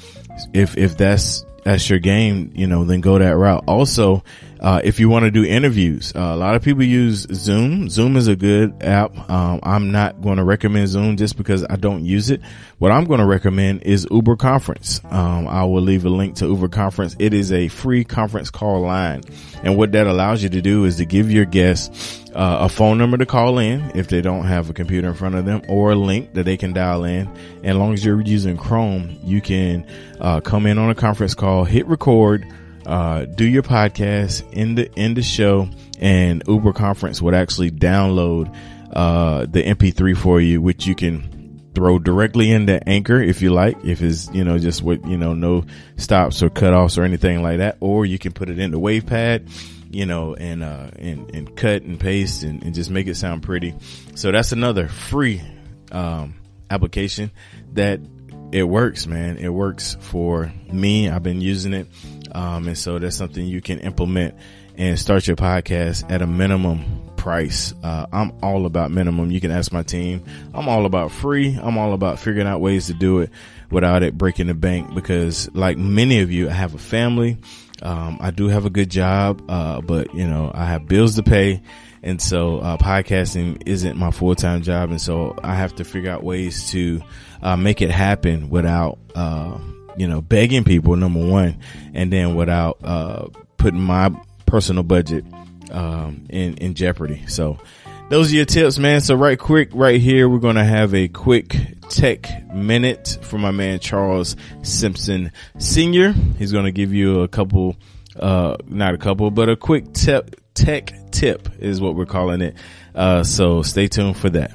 if 0.52 0.76
if 0.76 0.96
that's 0.96 1.44
that's 1.64 1.90
your 1.90 1.98
game, 1.98 2.52
you 2.54 2.66
know, 2.66 2.84
then 2.84 3.00
go 3.00 3.18
that 3.18 3.36
route. 3.36 3.64
Also, 3.66 4.22
uh, 4.60 4.80
if 4.82 5.00
you 5.00 5.08
want 5.08 5.24
to 5.24 5.30
do 5.30 5.44
interviews, 5.44 6.12
uh, 6.14 6.20
a 6.20 6.36
lot 6.36 6.54
of 6.54 6.62
people 6.62 6.82
use 6.82 7.26
Zoom. 7.32 7.88
Zoom 7.88 8.16
is 8.16 8.28
a 8.28 8.36
good 8.36 8.82
app. 8.82 9.16
Um, 9.30 9.60
I'm 9.62 9.90
not 9.92 10.20
going 10.22 10.38
to 10.38 10.44
recommend 10.44 10.88
Zoom 10.88 11.16
just 11.16 11.36
because 11.36 11.64
I 11.68 11.76
don't 11.76 12.04
use 12.04 12.30
it. 12.30 12.40
What 12.78 12.90
I'm 12.90 13.04
going 13.04 13.20
to 13.20 13.26
recommend 13.26 13.82
is 13.82 14.06
Uber 14.10 14.36
Conference. 14.36 15.00
Um, 15.10 15.46
I 15.46 15.64
will 15.64 15.82
leave 15.82 16.04
a 16.04 16.10
link 16.10 16.36
to 16.36 16.46
Uber 16.46 16.68
Conference. 16.68 17.16
It 17.18 17.34
is 17.34 17.52
a 17.52 17.68
free 17.68 18.04
conference 18.04 18.50
call 18.50 18.80
line. 18.80 19.22
And 19.62 19.76
what 19.76 19.92
that 19.92 20.06
allows 20.06 20.42
you 20.42 20.48
to 20.50 20.62
do 20.62 20.84
is 20.84 20.96
to 20.96 21.04
give 21.04 21.30
your 21.30 21.44
guests 21.44 22.24
uh, 22.34 22.58
a 22.60 22.68
phone 22.68 22.98
number 22.98 23.16
to 23.16 23.26
call 23.26 23.58
in 23.58 23.92
if 23.94 24.08
they 24.08 24.20
don't 24.20 24.44
have 24.44 24.68
a 24.68 24.72
computer 24.72 25.08
in 25.08 25.14
front 25.14 25.34
of 25.34 25.46
them 25.46 25.62
or 25.68 25.92
a 25.92 25.96
link 25.96 26.34
that 26.34 26.44
they 26.44 26.56
can 26.56 26.72
dial 26.72 27.04
in. 27.04 27.28
And 27.58 27.66
as 27.66 27.76
long 27.76 27.94
as 27.94 28.04
you're 28.04 28.20
using 28.20 28.56
Chrome, 28.56 29.18
you 29.24 29.40
can 29.40 29.86
uh, 30.20 30.40
come 30.40 30.66
in 30.66 30.78
on 30.78 30.90
a 30.90 30.94
conference 30.94 31.34
call, 31.34 31.64
hit 31.64 31.86
record, 31.86 32.46
uh, 32.86 33.24
do 33.24 33.44
your 33.44 33.62
podcast 33.62 34.50
in 34.52 34.76
the 34.76 34.92
in 34.94 35.14
the 35.14 35.22
show, 35.22 35.68
and 35.98 36.42
Uber 36.46 36.72
Conference 36.72 37.20
would 37.20 37.34
actually 37.34 37.70
download 37.70 38.54
uh, 38.92 39.46
the 39.46 39.62
MP3 39.62 40.16
for 40.16 40.40
you, 40.40 40.62
which 40.62 40.86
you 40.86 40.94
can 40.94 41.70
throw 41.74 41.98
directly 41.98 42.50
into 42.50 42.88
Anchor 42.88 43.20
if 43.20 43.42
you 43.42 43.50
like, 43.50 43.84
if 43.84 44.00
it's 44.00 44.32
you 44.32 44.44
know 44.44 44.58
just 44.58 44.82
with 44.82 45.04
you 45.06 45.18
know 45.18 45.34
no 45.34 45.64
stops 45.96 46.42
or 46.42 46.48
cutoffs 46.48 46.96
or 46.96 47.02
anything 47.02 47.42
like 47.42 47.58
that, 47.58 47.76
or 47.80 48.06
you 48.06 48.18
can 48.18 48.32
put 48.32 48.48
it 48.48 48.58
into 48.58 48.78
WavePad 48.78 49.50
you 49.88 50.04
know, 50.04 50.34
and, 50.34 50.62
uh, 50.62 50.90
and, 50.98 51.32
and 51.34 51.56
cut 51.56 51.82
and 51.82 51.98
paste 51.98 52.42
and, 52.42 52.62
and, 52.64 52.74
just 52.74 52.90
make 52.90 53.06
it 53.06 53.14
sound 53.14 53.42
pretty. 53.42 53.72
So 54.14 54.32
that's 54.32 54.50
another 54.52 54.88
free, 54.88 55.40
um, 55.92 56.34
application 56.68 57.30
that 57.74 58.00
it 58.52 58.64
works, 58.64 59.06
man. 59.06 59.38
It 59.38 59.48
works 59.48 59.96
for 60.00 60.52
me. 60.70 61.08
I've 61.08 61.22
been 61.22 61.40
using 61.40 61.72
it. 61.72 61.88
Um, 62.36 62.68
and 62.68 62.76
so 62.76 62.98
that's 62.98 63.16
something 63.16 63.46
you 63.46 63.62
can 63.62 63.80
implement 63.80 64.34
and 64.76 64.98
start 64.98 65.26
your 65.26 65.36
podcast 65.36 66.10
at 66.10 66.20
a 66.20 66.26
minimum 66.26 66.84
price. 67.16 67.72
Uh, 67.82 68.06
I'm 68.12 68.32
all 68.42 68.66
about 68.66 68.90
minimum. 68.90 69.30
You 69.30 69.40
can 69.40 69.50
ask 69.50 69.72
my 69.72 69.82
team. 69.82 70.22
I'm 70.52 70.68
all 70.68 70.84
about 70.84 71.10
free. 71.10 71.58
I'm 71.60 71.78
all 71.78 71.94
about 71.94 72.18
figuring 72.18 72.46
out 72.46 72.60
ways 72.60 72.88
to 72.88 72.94
do 72.94 73.20
it 73.20 73.30
without 73.70 74.02
it 74.02 74.18
breaking 74.18 74.48
the 74.48 74.54
bank 74.54 74.94
because 74.94 75.52
like 75.54 75.78
many 75.78 76.20
of 76.20 76.30
you, 76.30 76.50
I 76.50 76.52
have 76.52 76.74
a 76.74 76.78
family. 76.78 77.38
Um, 77.80 78.18
I 78.20 78.32
do 78.32 78.48
have 78.48 78.66
a 78.66 78.70
good 78.70 78.90
job, 78.90 79.42
uh, 79.48 79.80
but 79.80 80.14
you 80.14 80.26
know, 80.26 80.50
I 80.54 80.66
have 80.66 80.86
bills 80.86 81.14
to 81.16 81.22
pay. 81.22 81.62
And 82.02 82.20
so, 82.20 82.58
uh, 82.58 82.76
podcasting 82.76 83.62
isn't 83.66 83.96
my 83.96 84.10
full 84.10 84.34
time 84.34 84.60
job. 84.62 84.90
And 84.90 85.00
so 85.00 85.34
I 85.42 85.54
have 85.54 85.74
to 85.76 85.84
figure 85.84 86.10
out 86.10 86.22
ways 86.22 86.70
to, 86.70 87.00
uh, 87.42 87.56
make 87.56 87.80
it 87.82 87.90
happen 87.90 88.50
without, 88.50 88.98
uh, 89.14 89.58
you 89.96 90.08
know, 90.08 90.20
begging 90.20 90.64
people, 90.64 90.96
number 90.96 91.24
one, 91.24 91.58
and 91.94 92.12
then 92.12 92.34
without, 92.34 92.78
uh, 92.84 93.28
putting 93.56 93.80
my 93.80 94.14
personal 94.46 94.82
budget, 94.82 95.24
um, 95.70 96.26
in, 96.30 96.56
in 96.58 96.74
jeopardy. 96.74 97.24
So, 97.26 97.58
those 98.08 98.32
are 98.32 98.36
your 98.36 98.44
tips, 98.44 98.78
man. 98.78 99.00
So 99.00 99.16
right 99.16 99.36
quick, 99.38 99.70
right 99.72 100.00
here, 100.00 100.28
we're 100.28 100.38
going 100.38 100.54
to 100.54 100.64
have 100.64 100.94
a 100.94 101.08
quick 101.08 101.56
tech 101.88 102.30
minute 102.54 103.18
for 103.22 103.36
my 103.36 103.50
man 103.50 103.80
Charles 103.80 104.36
Simpson 104.62 105.32
Sr. 105.58 106.12
He's 106.38 106.52
going 106.52 106.66
to 106.66 106.72
give 106.72 106.92
you 106.92 107.22
a 107.22 107.28
couple, 107.28 107.76
uh, 108.14 108.58
not 108.66 108.94
a 108.94 108.98
couple, 108.98 109.32
but 109.32 109.48
a 109.48 109.56
quick 109.56 109.92
tip, 109.92 110.40
tech 110.54 110.92
tip 111.10 111.48
is 111.58 111.80
what 111.80 111.96
we're 111.96 112.06
calling 112.06 112.42
it. 112.42 112.54
Uh, 112.94 113.24
so 113.24 113.62
stay 113.62 113.88
tuned 113.88 114.16
for 114.16 114.30
that. 114.30 114.52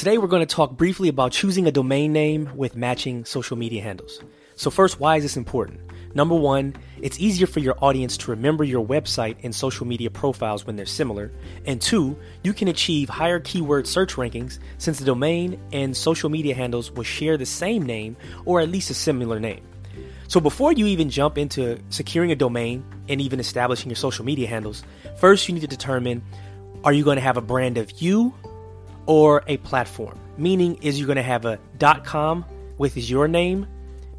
Today 0.00 0.16
we're 0.16 0.28
going 0.28 0.40
to 0.40 0.46
talk 0.46 0.78
briefly 0.78 1.10
about 1.10 1.30
choosing 1.30 1.66
a 1.66 1.70
domain 1.70 2.10
name 2.10 2.50
with 2.56 2.74
matching 2.74 3.26
social 3.26 3.54
media 3.54 3.82
handles. 3.82 4.22
So 4.56 4.70
first, 4.70 4.98
why 4.98 5.16
is 5.16 5.22
this 5.22 5.36
important? 5.36 5.78
Number 6.14 6.34
one, 6.34 6.74
it's 7.02 7.20
easier 7.20 7.46
for 7.46 7.60
your 7.60 7.76
audience 7.84 8.16
to 8.16 8.30
remember 8.30 8.64
your 8.64 8.82
website 8.82 9.36
and 9.42 9.54
social 9.54 9.86
media 9.86 10.08
profiles 10.08 10.66
when 10.66 10.74
they're 10.74 10.86
similar. 10.86 11.30
And 11.66 11.82
two, 11.82 12.16
you 12.42 12.54
can 12.54 12.68
achieve 12.68 13.10
higher 13.10 13.40
keyword 13.40 13.86
search 13.86 14.14
rankings 14.14 14.58
since 14.78 14.98
the 14.98 15.04
domain 15.04 15.60
and 15.70 15.94
social 15.94 16.30
media 16.30 16.54
handles 16.54 16.90
will 16.90 17.02
share 17.04 17.36
the 17.36 17.44
same 17.44 17.84
name 17.84 18.16
or 18.46 18.62
at 18.62 18.70
least 18.70 18.88
a 18.88 18.94
similar 18.94 19.38
name. 19.38 19.62
So 20.28 20.40
before 20.40 20.72
you 20.72 20.86
even 20.86 21.10
jump 21.10 21.36
into 21.36 21.78
securing 21.90 22.32
a 22.32 22.36
domain 22.36 22.82
and 23.10 23.20
even 23.20 23.38
establishing 23.38 23.90
your 23.90 23.96
social 23.96 24.24
media 24.24 24.48
handles, 24.48 24.82
first 25.18 25.46
you 25.46 25.52
need 25.52 25.60
to 25.60 25.66
determine 25.66 26.22
are 26.84 26.94
you 26.94 27.04
going 27.04 27.16
to 27.16 27.22
have 27.22 27.36
a 27.36 27.42
brand 27.42 27.76
of 27.76 28.00
you 28.00 28.32
or 29.06 29.42
a 29.46 29.56
platform. 29.58 30.18
Meaning, 30.36 30.76
is 30.82 30.98
you're 30.98 31.06
going 31.06 31.16
to 31.16 31.22
have 31.22 31.44
a 31.44 31.58
.com 32.04 32.44
with 32.78 32.96
your 32.96 33.28
name, 33.28 33.66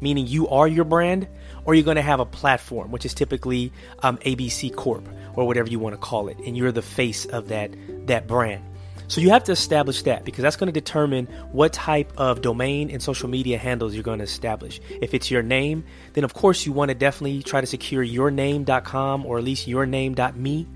meaning 0.00 0.26
you 0.26 0.48
are 0.48 0.68
your 0.68 0.84
brand, 0.84 1.26
or 1.64 1.74
you're 1.74 1.84
going 1.84 1.96
to 1.96 2.02
have 2.02 2.20
a 2.20 2.26
platform, 2.26 2.90
which 2.90 3.04
is 3.04 3.14
typically 3.14 3.72
um, 4.02 4.18
ABC 4.18 4.74
Corp 4.74 5.08
or 5.34 5.46
whatever 5.46 5.68
you 5.68 5.78
want 5.78 5.94
to 5.94 5.98
call 5.98 6.28
it, 6.28 6.38
and 6.46 6.56
you're 6.56 6.72
the 6.72 6.82
face 6.82 7.24
of 7.26 7.48
that 7.48 7.74
that 8.06 8.26
brand. 8.26 8.62
So 9.08 9.20
you 9.20 9.28
have 9.28 9.44
to 9.44 9.52
establish 9.52 10.02
that 10.02 10.24
because 10.24 10.40
that's 10.40 10.56
going 10.56 10.68
to 10.68 10.80
determine 10.80 11.26
what 11.52 11.74
type 11.74 12.12
of 12.16 12.40
domain 12.40 12.90
and 12.90 13.02
social 13.02 13.28
media 13.28 13.58
handles 13.58 13.92
you're 13.92 14.02
going 14.02 14.20
to 14.20 14.24
establish. 14.24 14.80
If 14.88 15.12
it's 15.12 15.30
your 15.30 15.42
name, 15.42 15.84
then 16.14 16.24
of 16.24 16.32
course 16.32 16.64
you 16.64 16.72
want 16.72 16.88
to 16.88 16.94
definitely 16.94 17.42
try 17.42 17.60
to 17.60 17.66
secure 17.66 18.02
yourname.com 18.02 19.26
or 19.26 19.36
at 19.36 19.44
least 19.44 19.68
yourname.me. 19.68 20.66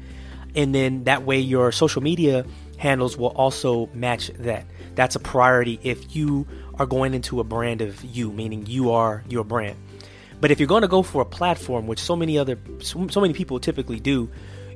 And 0.54 0.74
then 0.74 1.04
that 1.04 1.22
way 1.22 1.38
your 1.38 1.72
social 1.72 2.02
media 2.02 2.44
handles 2.76 3.16
will 3.16 3.28
also 3.28 3.88
match 3.94 4.28
that. 4.38 4.66
That's 4.94 5.16
a 5.16 5.20
priority 5.20 5.80
if 5.82 6.14
you 6.14 6.46
are 6.78 6.84
going 6.86 7.14
into 7.14 7.40
a 7.40 7.44
brand 7.44 7.80
of 7.80 8.04
you, 8.04 8.30
meaning 8.32 8.66
you 8.66 8.92
are 8.92 9.24
your 9.28 9.44
brand. 9.44 9.76
But 10.40 10.50
if 10.50 10.60
you're 10.60 10.66
going 10.66 10.82
to 10.82 10.88
go 10.88 11.02
for 11.02 11.22
a 11.22 11.26
platform, 11.26 11.86
which 11.86 11.98
so 11.98 12.14
many 12.14 12.36
other 12.38 12.58
so, 12.80 13.08
so 13.08 13.22
many 13.22 13.32
people 13.32 13.58
typically 13.58 14.00
do, 14.00 14.28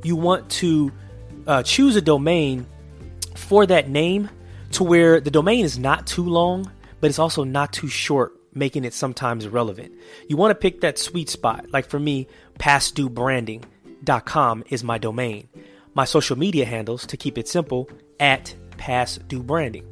you 0.02 0.16
want 0.16 0.48
to 0.50 0.90
uh, 1.46 1.62
choose 1.62 1.96
a 1.96 2.00
domain 2.00 2.66
for 3.34 3.66
that 3.66 3.90
name 3.90 4.30
to 4.72 4.82
where 4.84 5.20
the 5.20 5.30
domain 5.30 5.62
is 5.64 5.78
not 5.78 6.06
too 6.06 6.24
long, 6.24 6.70
but 7.00 7.10
it's 7.10 7.18
also 7.18 7.44
not 7.44 7.72
too 7.72 7.88
short, 7.88 8.32
making 8.54 8.84
it 8.84 8.94
sometimes 8.94 9.48
relevant. 9.48 9.92
You 10.28 10.38
want 10.38 10.52
to 10.52 10.54
pick 10.54 10.80
that 10.80 10.98
sweet 10.98 11.28
spot. 11.28 11.66
Like 11.70 11.84
for 11.86 11.98
me, 11.98 12.28
pastduebranding.com 12.58 14.64
is 14.70 14.82
my 14.82 14.96
domain 14.96 15.48
my 15.94 16.04
social 16.04 16.38
media 16.38 16.64
handles 16.64 17.06
to 17.06 17.16
keep 17.16 17.38
it 17.38 17.48
simple 17.48 17.88
at 18.18 18.54
Past 18.76 19.26
Due 19.28 19.42
Branding. 19.42 19.86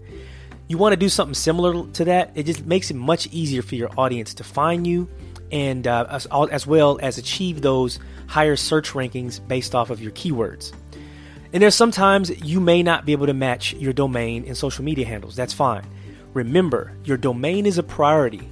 You 0.68 0.78
want 0.78 0.92
to 0.92 0.96
do 0.98 1.08
something 1.08 1.34
similar 1.34 1.87
to 1.92 2.04
that, 2.04 2.32
it 2.34 2.44
just 2.44 2.66
makes 2.66 2.90
it 2.90 2.94
much 2.94 3.26
easier 3.28 3.62
for 3.62 3.74
your 3.74 3.90
audience 3.98 4.34
to 4.34 4.44
find 4.44 4.87
you 4.87 5.08
and 5.50 5.87
uh, 5.87 6.06
as, 6.11 6.26
as 6.26 6.66
well 6.66 6.98
as 7.02 7.16
achieve 7.16 7.62
those 7.62 7.98
higher 8.26 8.56
search 8.56 8.92
rankings 8.92 9.46
based 9.48 9.74
off 9.74 9.90
of 9.90 10.02
your 10.02 10.12
keywords. 10.12 10.72
And 11.52 11.62
there's 11.62 11.74
sometimes 11.74 12.30
you 12.44 12.61
may 12.61 12.82
not 12.82 13.06
be 13.06 13.12
able 13.12 13.26
to 13.26 13.34
match 13.34 13.72
your 13.74 13.94
domain 13.94 14.44
and 14.46 14.56
social 14.56 14.84
media 14.84 15.06
handles. 15.06 15.34
That's 15.34 15.54
fine. 15.54 15.84
Remember, 16.34 16.92
your 17.04 17.16
domain 17.16 17.64
is 17.64 17.78
a 17.78 17.82
priority 17.82 18.46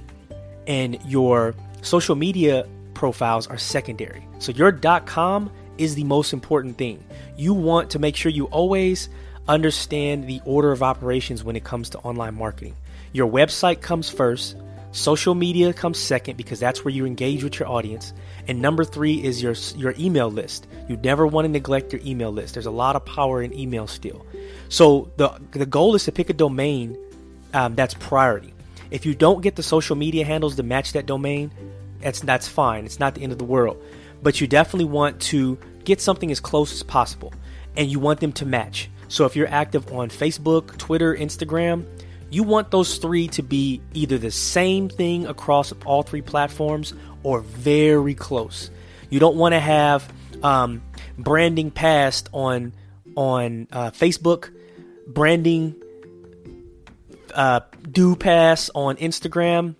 and 0.65 0.97
your 1.05 1.53
social 1.83 2.15
media 2.15 2.67
profiles 2.95 3.45
are 3.45 3.59
secondary. 3.59 4.27
So 4.39 4.51
your 4.51 4.71
.com 4.71 5.51
is 5.77 5.95
the 5.95 6.03
most 6.03 6.33
important 6.33 6.77
thing. 6.77 7.03
You 7.35 7.53
want 7.53 7.91
to 7.91 7.99
make 7.99 8.15
sure 8.15 8.31
you 8.31 8.45
always 8.45 9.09
understand 9.47 10.27
the 10.27 10.41
order 10.45 10.71
of 10.71 10.83
operations 10.83 11.43
when 11.43 11.55
it 11.55 11.63
comes 11.63 11.89
to 11.91 11.99
online 11.99 12.35
marketing. 12.35 12.75
Your 13.13 13.29
website 13.29 13.81
comes 13.81 14.09
first, 14.09 14.57
social 14.91 15.35
media 15.35 15.73
comes 15.73 15.97
second 15.97 16.37
because 16.37 16.59
that's 16.59 16.83
where 16.83 16.93
you 16.93 17.05
engage 17.05 17.43
with 17.43 17.59
your 17.59 17.69
audience, 17.69 18.13
and 18.47 18.61
number 18.61 18.83
3 18.83 19.23
is 19.23 19.41
your 19.41 19.55
your 19.75 19.93
email 19.97 20.29
list. 20.29 20.67
You 20.87 20.97
never 20.97 21.25
want 21.25 21.45
to 21.45 21.49
neglect 21.49 21.93
your 21.93 22.01
email 22.05 22.31
list. 22.31 22.53
There's 22.53 22.65
a 22.65 22.71
lot 22.71 22.95
of 22.95 23.05
power 23.05 23.41
in 23.41 23.57
email 23.57 23.87
still. 23.87 24.25
So 24.69 25.11
the 25.17 25.39
the 25.51 25.65
goal 25.65 25.95
is 25.95 26.03
to 26.05 26.11
pick 26.11 26.29
a 26.29 26.33
domain 26.33 26.97
um, 27.53 27.75
that's 27.75 27.93
priority. 27.93 28.53
If 28.91 29.05
you 29.05 29.15
don't 29.15 29.41
get 29.41 29.55
the 29.55 29.63
social 29.63 29.95
media 29.95 30.25
handles 30.25 30.55
to 30.55 30.63
match 30.63 30.93
that 30.93 31.05
domain, 31.05 31.51
that's 32.01 32.21
that's 32.21 32.47
fine. 32.47 32.85
It's 32.85 32.99
not 32.99 33.15
the 33.15 33.23
end 33.23 33.31
of 33.31 33.37
the 33.37 33.45
world. 33.45 33.81
But 34.21 34.41
you 34.41 34.47
definitely 34.47 34.85
want 34.85 35.21
to 35.21 35.57
get 35.83 36.01
something 36.01 36.31
as 36.31 36.39
close 36.39 36.73
as 36.73 36.83
possible 36.83 37.33
and 37.75 37.89
you 37.89 37.99
want 37.99 38.19
them 38.19 38.33
to 38.33 38.45
match. 38.45 38.89
So 39.07 39.25
if 39.25 39.35
you're 39.35 39.47
active 39.47 39.91
on 39.93 40.09
Facebook, 40.09 40.77
Twitter, 40.77 41.15
Instagram, 41.15 41.85
you 42.29 42.43
want 42.43 42.71
those 42.71 42.97
three 42.97 43.27
to 43.29 43.43
be 43.43 43.81
either 43.93 44.17
the 44.17 44.31
same 44.31 44.89
thing 44.89 45.25
across 45.25 45.71
all 45.85 46.03
three 46.03 46.21
platforms 46.21 46.93
or 47.23 47.41
very 47.41 48.15
close. 48.15 48.69
You 49.09 49.19
don't 49.19 49.37
want 49.37 49.53
to 49.53 49.59
have 49.59 50.11
um, 50.43 50.81
branding 51.17 51.71
passed 51.71 52.29
on 52.33 52.73
on 53.15 53.67
uh, 53.71 53.89
Facebook, 53.91 54.51
branding 55.07 55.75
uh, 57.33 57.61
do 57.89 58.15
pass 58.15 58.69
on 58.75 58.97
Instagram, 58.97 59.75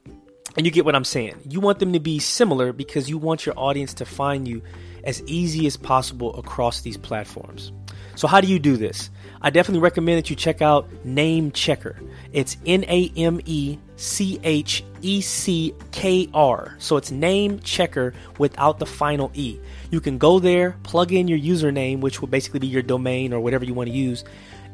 and 0.58 0.65
you 0.65 0.72
get 0.72 0.86
what 0.86 0.96
I'm 0.96 1.04
saying. 1.04 1.36
You 1.48 1.60
want 1.60 1.80
them 1.80 1.93
to 1.93 2.00
be 2.00 2.20
similar 2.20 2.74
because 2.74 3.10
you 3.10 3.17
want 3.17 3.46
your 3.46 3.58
audience 3.58 3.93
to 3.96 4.06
find 4.06 4.48
you 4.48 4.62
as 5.04 5.24
easy 5.24 5.67
as 5.67 5.78
possible 5.78 6.38
across 6.38 6.82
these 6.82 6.98
platforms. 6.98 7.72
So, 8.15 8.28
how 8.28 8.41
do 8.41 8.48
you 8.48 8.60
do 8.60 8.76
this? 8.76 9.12
I 9.41 9.52
definitely 9.52 9.82
recommend 9.82 10.17
that 10.17 10.30
you 10.30 10.36
check 10.36 10.62
out 10.62 10.89
Name 11.06 11.52
Checker. 11.52 12.02
It's 12.34 12.58
N 12.65 12.84
A 12.88 13.12
M 13.15 13.39
E 13.46 13.78
C 13.97 14.39
H 14.43 14.83
E 15.01 15.21
C 15.21 15.73
K 15.91 16.29
R. 16.33 16.75
So 16.79 16.97
it's 16.97 17.12
Name 17.12 17.60
checker 17.60 18.13
without 18.38 18.79
the 18.79 18.86
final 18.86 19.31
E. 19.33 19.60
You 19.91 19.99
can 19.99 20.17
go 20.17 20.39
there, 20.39 20.77
plug 20.83 21.12
in 21.12 21.27
your 21.27 21.39
username, 21.39 21.99
which 21.99 22.21
will 22.21 22.27
basically 22.27 22.60
be 22.60 22.67
your 22.67 22.81
domain 22.81 23.33
or 23.33 23.39
whatever 23.39 23.65
you 23.65 23.73
want 23.73 23.89
to 23.89 23.95
use, 23.95 24.23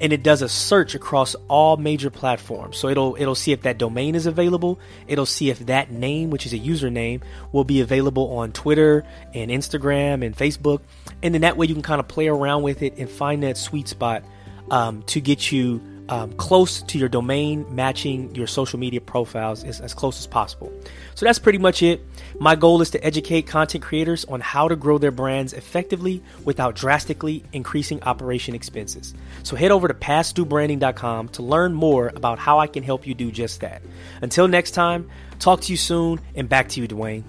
and 0.01 0.11
it 0.11 0.23
does 0.23 0.41
a 0.41 0.49
search 0.49 0.95
across 0.95 1.35
all 1.47 1.77
major 1.77 2.09
platforms. 2.09 2.77
So 2.77 2.89
it'll 2.89 3.15
it'll 3.17 3.35
see 3.35 3.53
if 3.53 3.61
that 3.61 3.77
domain 3.77 4.15
is 4.15 4.25
available. 4.25 4.79
It'll 5.07 5.25
see 5.25 5.49
if 5.49 5.59
that 5.67 5.91
name, 5.91 6.29
which 6.29 6.45
is 6.45 6.53
a 6.53 6.59
username, 6.59 7.21
will 7.51 7.63
be 7.63 7.81
available 7.81 8.37
on 8.37 8.51
Twitter 8.51 9.05
and 9.33 9.49
Instagram 9.49 10.25
and 10.25 10.35
Facebook. 10.35 10.81
And 11.21 11.33
then 11.33 11.41
that 11.41 11.57
way 11.57 11.67
you 11.67 11.73
can 11.73 11.83
kind 11.83 11.99
of 11.99 12.07
play 12.07 12.27
around 12.27 12.63
with 12.63 12.81
it 12.81 12.97
and 12.97 13.09
find 13.09 13.43
that 13.43 13.57
sweet 13.57 13.87
spot 13.87 14.23
um, 14.69 15.03
to 15.03 15.21
get 15.21 15.51
you 15.51 15.81
um, 16.09 16.33
close 16.33 16.81
to 16.83 16.97
your 16.97 17.09
domain, 17.09 17.65
matching 17.73 18.33
your 18.35 18.47
social 18.47 18.79
media 18.79 19.01
profiles 19.01 19.63
as, 19.63 19.79
as 19.79 19.93
close 19.93 20.19
as 20.19 20.27
possible. 20.27 20.71
So 21.15 21.25
that's 21.25 21.39
pretty 21.39 21.59
much 21.59 21.81
it. 21.81 22.01
My 22.39 22.55
goal 22.55 22.81
is 22.81 22.89
to 22.91 23.03
educate 23.05 23.43
content 23.43 23.83
creators 23.83 24.25
on 24.25 24.41
how 24.41 24.67
to 24.67 24.75
grow 24.75 24.97
their 24.97 25.11
brands 25.11 25.53
effectively 25.53 26.21
without 26.43 26.75
drastically 26.75 27.43
increasing 27.53 28.01
operation 28.03 28.55
expenses. 28.55 29.13
So 29.43 29.55
head 29.55 29.71
over 29.71 29.87
to 29.87 29.93
pastduebranding.com 29.93 31.29
to 31.29 31.43
learn 31.43 31.73
more 31.73 32.11
about 32.15 32.39
how 32.39 32.59
I 32.59 32.67
can 32.67 32.83
help 32.83 33.07
you 33.07 33.13
do 33.13 33.31
just 33.31 33.61
that. 33.61 33.81
Until 34.21 34.47
next 34.47 34.71
time, 34.71 35.09
talk 35.39 35.61
to 35.61 35.71
you 35.71 35.77
soon, 35.77 36.19
and 36.35 36.49
back 36.49 36.69
to 36.69 36.81
you, 36.81 36.87
Dwayne. 36.87 37.23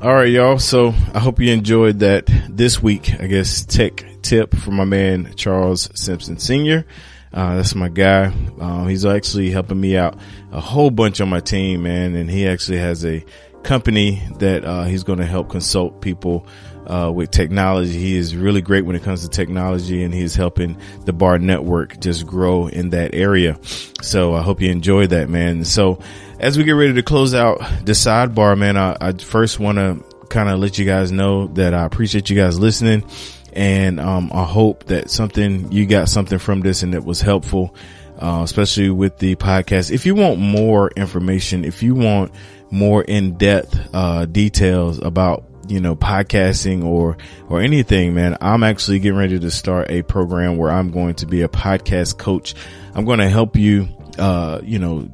All 0.00 0.14
right, 0.14 0.30
y'all. 0.30 0.60
So 0.60 0.94
I 1.12 1.18
hope 1.18 1.40
you 1.40 1.52
enjoyed 1.52 1.98
that 1.98 2.30
this 2.48 2.80
week, 2.80 3.20
I 3.20 3.26
guess, 3.26 3.64
tech 3.64 4.04
tip 4.22 4.54
from 4.54 4.76
my 4.76 4.84
man, 4.84 5.34
Charles 5.34 5.90
Simpson 5.92 6.38
Sr. 6.38 6.86
Uh, 7.32 7.56
that's 7.56 7.74
my 7.74 7.88
guy. 7.88 8.32
Uh, 8.60 8.84
he's 8.84 9.04
actually 9.04 9.50
helping 9.50 9.80
me 9.80 9.96
out 9.96 10.16
a 10.52 10.60
whole 10.60 10.92
bunch 10.92 11.20
on 11.20 11.28
my 11.28 11.40
team, 11.40 11.82
man. 11.82 12.14
And 12.14 12.30
he 12.30 12.46
actually 12.46 12.78
has 12.78 13.04
a 13.04 13.24
company 13.64 14.22
that, 14.38 14.64
uh, 14.64 14.84
he's 14.84 15.02
going 15.02 15.18
to 15.18 15.26
help 15.26 15.50
consult 15.50 16.00
people, 16.00 16.46
uh, 16.88 17.12
with 17.14 17.30
technology. 17.30 17.92
He 17.92 18.16
is 18.16 18.34
really 18.34 18.62
great 18.62 18.84
when 18.84 18.96
it 18.96 19.02
comes 19.02 19.22
to 19.22 19.28
technology 19.28 20.02
and 20.02 20.12
he's 20.12 20.34
helping 20.34 20.76
the 21.04 21.12
bar 21.12 21.38
network 21.38 22.00
just 22.00 22.26
grow 22.26 22.66
in 22.66 22.90
that 22.90 23.14
area. 23.14 23.58
So 24.00 24.34
I 24.34 24.42
hope 24.42 24.60
you 24.60 24.70
enjoyed 24.70 25.10
that, 25.10 25.28
man. 25.28 25.64
So, 25.64 26.00
as 26.40 26.56
we 26.56 26.64
get 26.64 26.72
ready 26.72 26.94
to 26.94 27.02
close 27.02 27.34
out 27.34 27.58
the 27.84 27.92
sidebar, 27.92 28.56
man, 28.56 28.76
I, 28.76 28.96
I 29.00 29.12
first 29.12 29.58
want 29.58 29.78
to 29.78 30.04
kind 30.28 30.48
of 30.48 30.60
let 30.60 30.78
you 30.78 30.84
guys 30.84 31.10
know 31.10 31.48
that 31.48 31.74
I 31.74 31.84
appreciate 31.84 32.30
you 32.30 32.36
guys 32.36 32.58
listening. 32.58 33.04
And, 33.52 33.98
um, 33.98 34.30
I 34.32 34.44
hope 34.44 34.84
that 34.84 35.10
something, 35.10 35.72
you 35.72 35.84
got 35.84 36.08
something 36.08 36.38
from 36.38 36.60
this 36.60 36.82
and 36.82 36.94
it 36.94 37.04
was 37.04 37.20
helpful, 37.20 37.74
uh, 38.18 38.42
especially 38.44 38.90
with 38.90 39.18
the 39.18 39.34
podcast. 39.34 39.90
If 39.90 40.06
you 40.06 40.14
want 40.14 40.38
more 40.38 40.90
information, 40.92 41.64
if 41.64 41.82
you 41.82 41.94
want 41.96 42.32
more 42.70 43.02
in 43.02 43.36
depth, 43.36 43.76
uh, 43.92 44.26
details 44.26 45.00
about 45.02 45.44
you 45.68 45.80
know, 45.80 45.94
podcasting 45.94 46.84
or, 46.84 47.16
or 47.48 47.60
anything, 47.60 48.14
man, 48.14 48.36
I'm 48.40 48.62
actually 48.62 48.98
getting 48.98 49.18
ready 49.18 49.38
to 49.38 49.50
start 49.50 49.90
a 49.90 50.02
program 50.02 50.56
where 50.56 50.70
I'm 50.70 50.90
going 50.90 51.14
to 51.16 51.26
be 51.26 51.42
a 51.42 51.48
podcast 51.48 52.18
coach. 52.18 52.54
I'm 52.94 53.04
going 53.04 53.18
to 53.18 53.28
help 53.28 53.56
you, 53.56 53.88
uh, 54.18 54.60
you 54.62 54.78
know, 54.78 55.08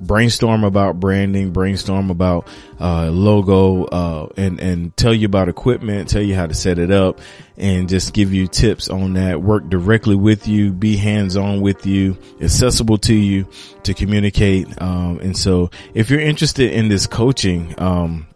brainstorm 0.00 0.64
about 0.64 1.00
branding, 1.00 1.52
brainstorm 1.52 2.10
about, 2.10 2.48
uh, 2.80 3.08
logo, 3.10 3.84
uh, 3.84 4.28
and, 4.36 4.60
and 4.60 4.96
tell 4.96 5.14
you 5.14 5.26
about 5.26 5.48
equipment, 5.48 6.08
tell 6.08 6.22
you 6.22 6.34
how 6.34 6.46
to 6.46 6.54
set 6.54 6.78
it 6.78 6.90
up 6.90 7.20
and 7.56 7.88
just 7.88 8.12
give 8.12 8.32
you 8.32 8.46
tips 8.46 8.88
on 8.88 9.14
that, 9.14 9.40
work 9.40 9.68
directly 9.68 10.16
with 10.16 10.48
you, 10.48 10.72
be 10.72 10.96
hands 10.96 11.36
on 11.36 11.60
with 11.60 11.86
you, 11.86 12.18
accessible 12.40 12.98
to 12.98 13.14
you 13.14 13.48
to 13.84 13.94
communicate. 13.94 14.66
Um, 14.82 15.20
and 15.20 15.36
so 15.36 15.70
if 15.94 16.10
you're 16.10 16.20
interested 16.20 16.72
in 16.72 16.88
this 16.88 17.06
coaching, 17.06 17.74
um, 17.78 18.26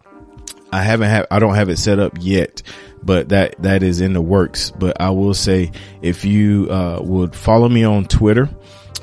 I 0.75 0.83
haven't 0.83 1.09
have 1.09 1.27
I 1.31 1.39
don't 1.39 1.55
have 1.55 1.69
it 1.69 1.79
set 1.79 2.01
up 2.01 2.19
yet, 2.21 2.63
but 3.01 3.29
that 3.29 3.63
that 3.63 3.85
is 3.85 4.01
in 4.01 4.13
the 4.13 4.21
works. 4.21 4.73
But 4.73 5.01
I 5.01 5.11
will 5.11 5.35
say 5.35 5.71
if 6.03 6.25
you 6.25 6.69
uh, 6.69 6.99
would 7.01 7.37
follow 7.37 7.69
me 7.69 7.85
on 7.85 8.07
Twitter, 8.07 8.51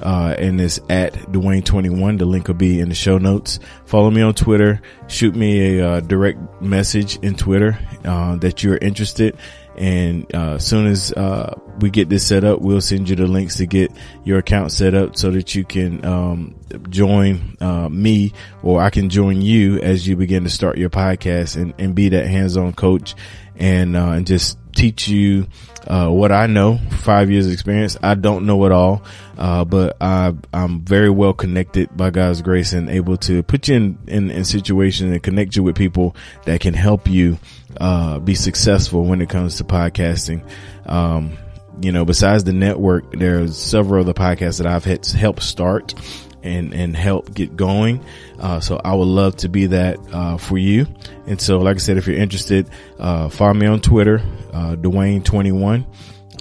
uh, 0.02 0.36
and 0.38 0.60
it's 0.60 0.80
at 0.90 1.14
Dwayne21. 1.14 2.18
The 2.18 2.26
link 2.26 2.50
will 2.50 2.56
be 2.56 2.82
in 2.82 2.90
the 2.90 2.96
show 2.96 3.18
notes. 3.18 3.60
Follow 3.86 4.12
me 4.12 4.22
on 4.22 4.34
Twitter. 4.34 4.82
Shoot 5.08 5.34
me 5.34 5.78
a 5.78 5.88
uh, 5.88 6.00
direct 6.02 6.62
message 6.62 7.18
in 7.22 7.36
Twitter 7.36 7.80
uh, 8.04 8.36
that 8.38 8.64
you're 8.64 8.78
interested. 8.78 9.38
And 9.82 10.28
uh, 10.36 10.54
as 10.54 10.68
soon 10.68 10.86
as 10.86 11.12
uh, 11.14 11.60
we 11.80 11.90
get 11.90 12.08
this 12.08 12.24
set 12.24 12.44
up, 12.44 12.62
we'll 12.62 12.82
send 12.82 13.10
you 13.10 13.16
the 13.16 13.26
links 13.26 13.56
to 13.56 13.66
get 13.66 13.92
your 14.24 14.38
account 14.38 14.72
set 14.72 14.94
up 14.94 15.18
so 15.18 15.32
that 15.32 15.56
you 15.56 15.66
can 15.66 16.06
um, 16.06 16.56
join 16.90 17.58
uh, 17.60 17.90
me 17.90 18.32
or 18.62 18.80
I 18.80 18.92
can 18.92 19.10
join 19.10 19.42
you 19.42 19.80
as 19.80 20.08
you 20.08 20.16
begin 20.16 20.44
to 20.44 20.52
start 20.52 20.78
your 20.78 20.92
podcast 20.92 21.60
and, 21.60 21.74
and 21.80 21.96
be 21.96 22.10
that 22.10 22.28
hands-on 22.28 22.74
coach 22.74 23.16
and 23.56 23.98
uh, 23.98 24.10
and 24.10 24.28
just 24.28 24.60
teach 24.76 25.08
you 25.08 25.48
uh, 25.88 26.10
what 26.10 26.32
I 26.32 26.48
know. 26.48 26.80
Five 26.92 27.32
years 27.32 27.52
experience. 27.52 27.98
I 28.02 28.16
don't 28.16 28.46
know 28.46 28.66
it 28.66 28.72
all, 28.72 29.04
uh, 29.38 29.66
but 29.66 29.98
I, 30.00 30.34
I'm 30.54 30.82
very 30.82 31.10
well 31.10 31.34
connected 31.34 31.96
by 31.96 32.10
God's 32.12 32.42
grace 32.42 32.74
and 32.74 32.90
able 32.90 33.18
to 33.18 33.44
put 33.44 33.68
you 33.68 33.76
in, 33.76 33.98
in, 34.08 34.32
in 34.32 34.46
situations 34.46 35.12
and 35.12 35.24
connect 35.24 35.56
you 35.56 35.64
with 35.64 35.76
people 35.76 36.16
that 36.46 36.62
can 36.62 36.74
help 36.74 37.08
you 37.08 37.40
uh, 37.80 38.20
be 38.20 38.36
successful 38.36 39.06
when 39.06 39.22
it 39.22 39.30
comes 39.30 39.58
to 39.58 39.64
podcasting. 39.64 40.48
Um, 40.86 41.38
you 41.82 41.92
know, 41.92 42.06
besides 42.06 42.44
the 42.44 42.54
network, 42.54 43.12
there's 43.12 43.58
several 43.58 44.02
other 44.02 44.14
podcasts 44.14 44.60
that 44.60 44.68
I've 44.68 44.86
had 44.86 45.06
helped 45.06 45.42
start 45.42 45.96
and, 46.44 46.74
and 46.74 46.96
help 46.96 47.34
get 47.34 47.56
going. 47.56 48.04
Uh, 48.40 48.60
so 48.60 48.80
I 48.84 48.94
would 48.94 49.08
love 49.08 49.36
to 49.38 49.50
be 49.50 49.68
that, 49.68 50.00
uh, 50.12 50.38
for 50.38 50.58
you. 50.58 50.88
And 51.28 51.40
so, 51.40 51.60
like 51.60 51.76
I 51.76 51.80
said, 51.80 51.98
if 51.98 52.08
you're 52.08 52.18
interested, 52.18 52.70
uh, 53.00 53.30
follow 53.30 53.54
me 53.54 53.68
on 53.68 53.82
Twitter, 53.82 54.22
uh, 54.54 54.76
Dwayne21, 54.76 55.86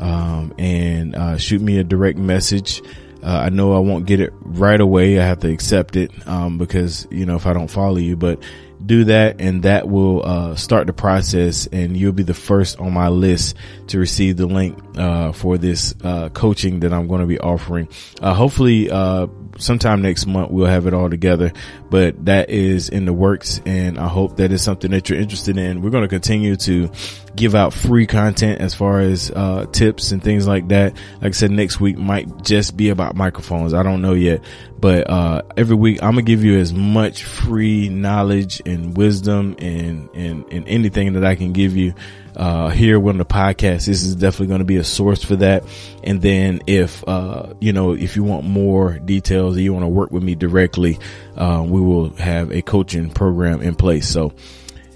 um, 0.00 0.54
and, 0.58 1.14
uh, 1.14 1.36
shoot 1.36 1.60
me 1.60 1.78
a 1.78 1.84
direct 1.84 2.18
message. 2.18 2.82
Uh, 3.22 3.26
I 3.44 3.48
know 3.50 3.74
I 3.74 3.80
won't 3.80 4.06
get 4.06 4.20
it 4.20 4.32
right 4.40 4.80
away. 4.80 5.20
I 5.20 5.26
have 5.26 5.40
to 5.40 5.50
accept 5.50 5.96
it, 5.96 6.10
um, 6.26 6.56
because, 6.56 7.06
you 7.10 7.26
know, 7.26 7.36
if 7.36 7.46
I 7.46 7.52
don't 7.52 7.70
follow 7.70 7.98
you, 7.98 8.16
but 8.16 8.42
do 8.84 9.04
that 9.04 9.40
and 9.40 9.62
that 9.64 9.88
will 9.88 10.24
uh, 10.24 10.54
start 10.56 10.86
the 10.86 10.92
process 10.92 11.66
and 11.66 11.96
you'll 11.96 12.12
be 12.12 12.22
the 12.22 12.34
first 12.34 12.78
on 12.78 12.92
my 12.92 13.08
list 13.08 13.56
to 13.88 13.98
receive 13.98 14.36
the 14.36 14.46
link 14.46 14.78
uh, 14.96 15.32
for 15.32 15.58
this 15.58 15.94
uh, 16.02 16.28
coaching 16.30 16.80
that 16.80 16.92
I'm 16.92 17.06
going 17.06 17.20
to 17.20 17.26
be 17.26 17.38
offering. 17.38 17.88
Uh, 18.20 18.34
hopefully, 18.34 18.90
uh, 18.90 19.26
sometime 19.58 20.02
next 20.02 20.26
month 20.26 20.50
we'll 20.50 20.66
have 20.66 20.86
it 20.86 20.94
all 20.94 21.10
together, 21.10 21.52
but 21.90 22.24
that 22.24 22.50
is 22.50 22.88
in 22.88 23.04
the 23.04 23.12
works 23.12 23.60
and 23.66 23.98
I 23.98 24.08
hope 24.08 24.36
that 24.36 24.52
is 24.52 24.62
something 24.62 24.90
that 24.92 25.08
you're 25.08 25.18
interested 25.18 25.56
in. 25.58 25.82
We're 25.82 25.90
going 25.90 26.02
to 26.02 26.08
continue 26.08 26.56
to 26.56 26.90
give 27.36 27.54
out 27.54 27.72
free 27.72 28.06
content 28.06 28.60
as 28.60 28.74
far 28.74 29.00
as 29.00 29.30
uh, 29.30 29.66
tips 29.66 30.12
and 30.12 30.22
things 30.22 30.46
like 30.46 30.68
that. 30.68 30.94
Like 31.20 31.26
I 31.26 31.30
said, 31.30 31.50
next 31.50 31.80
week 31.80 31.96
might 31.96 32.42
just 32.42 32.76
be 32.76 32.88
about 32.88 33.14
microphones. 33.14 33.74
I 33.74 33.82
don't 33.82 34.02
know 34.02 34.14
yet, 34.14 34.42
but 34.78 35.08
uh, 35.08 35.42
every 35.56 35.76
week 35.76 36.02
I'm 36.02 36.12
gonna 36.12 36.22
give 36.22 36.44
you 36.44 36.58
as 36.58 36.72
much 36.72 37.24
free 37.24 37.88
knowledge 37.88 38.62
and 38.66 38.96
wisdom 38.96 39.56
and 39.58 40.08
and, 40.14 40.44
and 40.50 40.68
anything 40.68 41.12
that 41.14 41.24
I 41.24 41.34
can 41.34 41.52
give 41.52 41.76
you 41.76 41.94
uh, 42.40 42.70
here 42.70 42.96
on 43.08 43.18
the 43.18 43.24
podcast. 43.24 43.84
This 43.84 44.02
is 44.02 44.14
definitely 44.16 44.48
going 44.48 44.60
to 44.60 44.64
be 44.64 44.78
a 44.78 44.84
source 44.84 45.22
for 45.22 45.36
that. 45.36 45.64
And 46.02 46.22
then 46.22 46.62
if, 46.66 47.06
uh, 47.06 47.52
you 47.60 47.72
know, 47.72 47.92
if 47.92 48.16
you 48.16 48.24
want 48.24 48.46
more 48.46 48.98
details 48.98 49.56
or 49.56 49.60
you 49.60 49.74
want 49.74 49.84
to 49.84 49.88
work 49.88 50.10
with 50.10 50.22
me 50.22 50.34
directly, 50.34 50.98
uh, 51.36 51.62
we 51.66 51.80
will 51.80 52.10
have 52.16 52.50
a 52.50 52.62
coaching 52.62 53.10
program 53.10 53.60
in 53.60 53.74
place. 53.74 54.08
So 54.08 54.32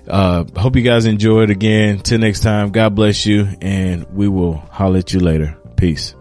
Uh, 0.07 0.45
hope 0.55 0.77
you 0.77 0.83
guys 0.83 1.07
enjoyed 1.07 1.49
again. 1.49 1.99
Till 1.99 2.19
next 2.19 2.41
time, 2.41 2.71
God 2.71 2.95
bless 2.95 3.25
you, 3.25 3.49
and 3.63 4.05
we 4.13 4.29
will 4.29 4.61
holler 4.71 4.99
at 4.99 5.13
you 5.15 5.21
later. 5.21 5.57
Peace. 5.77 6.15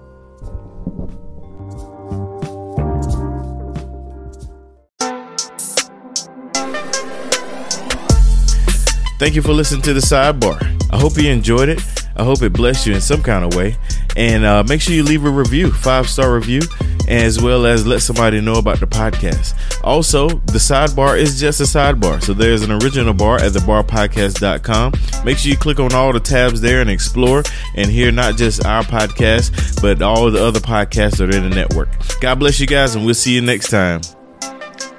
Thank 9.23 9.35
you 9.35 9.41
for 9.41 9.53
listening 9.53 9.81
to 9.83 9.93
the 9.93 10.01
sidebar. 10.01 10.61
I 10.91 10.99
hope 10.99 11.17
you 11.17 11.29
enjoyed 11.29 11.69
it. 11.69 11.81
I 12.17 12.25
hope 12.25 12.41
it 12.41 12.51
blessed 12.51 12.87
you 12.87 12.93
in 12.93 12.99
some 12.99 13.23
kind 13.23 13.45
of 13.45 13.55
way. 13.55 13.77
And 14.17 14.43
uh, 14.43 14.65
make 14.67 14.81
sure 14.81 14.93
you 14.93 15.03
leave 15.03 15.23
a 15.23 15.29
review, 15.29 15.71
five 15.71 16.09
star 16.09 16.35
review, 16.35 16.59
as 17.07 17.41
well 17.41 17.65
as 17.65 17.87
let 17.87 18.01
somebody 18.01 18.41
know 18.41 18.55
about 18.55 18.81
the 18.81 18.85
podcast. 18.85 19.55
Also, 19.81 20.27
the 20.27 20.59
sidebar 20.59 21.17
is 21.17 21.39
just 21.39 21.61
a 21.61 21.63
sidebar. 21.63 22.21
So 22.21 22.33
there's 22.33 22.63
an 22.63 22.71
original 22.71 23.13
bar 23.13 23.37
at 23.37 23.53
thebarpodcast.com. 23.53 24.93
Make 25.23 25.37
sure 25.37 25.51
you 25.51 25.57
click 25.57 25.79
on 25.79 25.93
all 25.93 26.11
the 26.11 26.19
tabs 26.19 26.59
there 26.59 26.81
and 26.81 26.89
explore 26.89 27.43
and 27.75 27.89
hear 27.89 28.11
not 28.11 28.35
just 28.35 28.65
our 28.65 28.83
podcast, 28.83 29.81
but 29.81 30.01
all 30.01 30.29
the 30.31 30.45
other 30.45 30.59
podcasts 30.59 31.19
that 31.19 31.33
are 31.33 31.37
in 31.37 31.49
the 31.49 31.55
network. 31.55 31.87
God 32.19 32.39
bless 32.39 32.59
you 32.59 32.67
guys, 32.67 32.93
and 32.93 33.05
we'll 33.05 33.15
see 33.15 33.33
you 33.35 33.41
next 33.41 33.69
time 33.69 34.01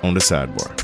on 0.02 0.14
the 0.14 0.20
sidebar. 0.20 0.83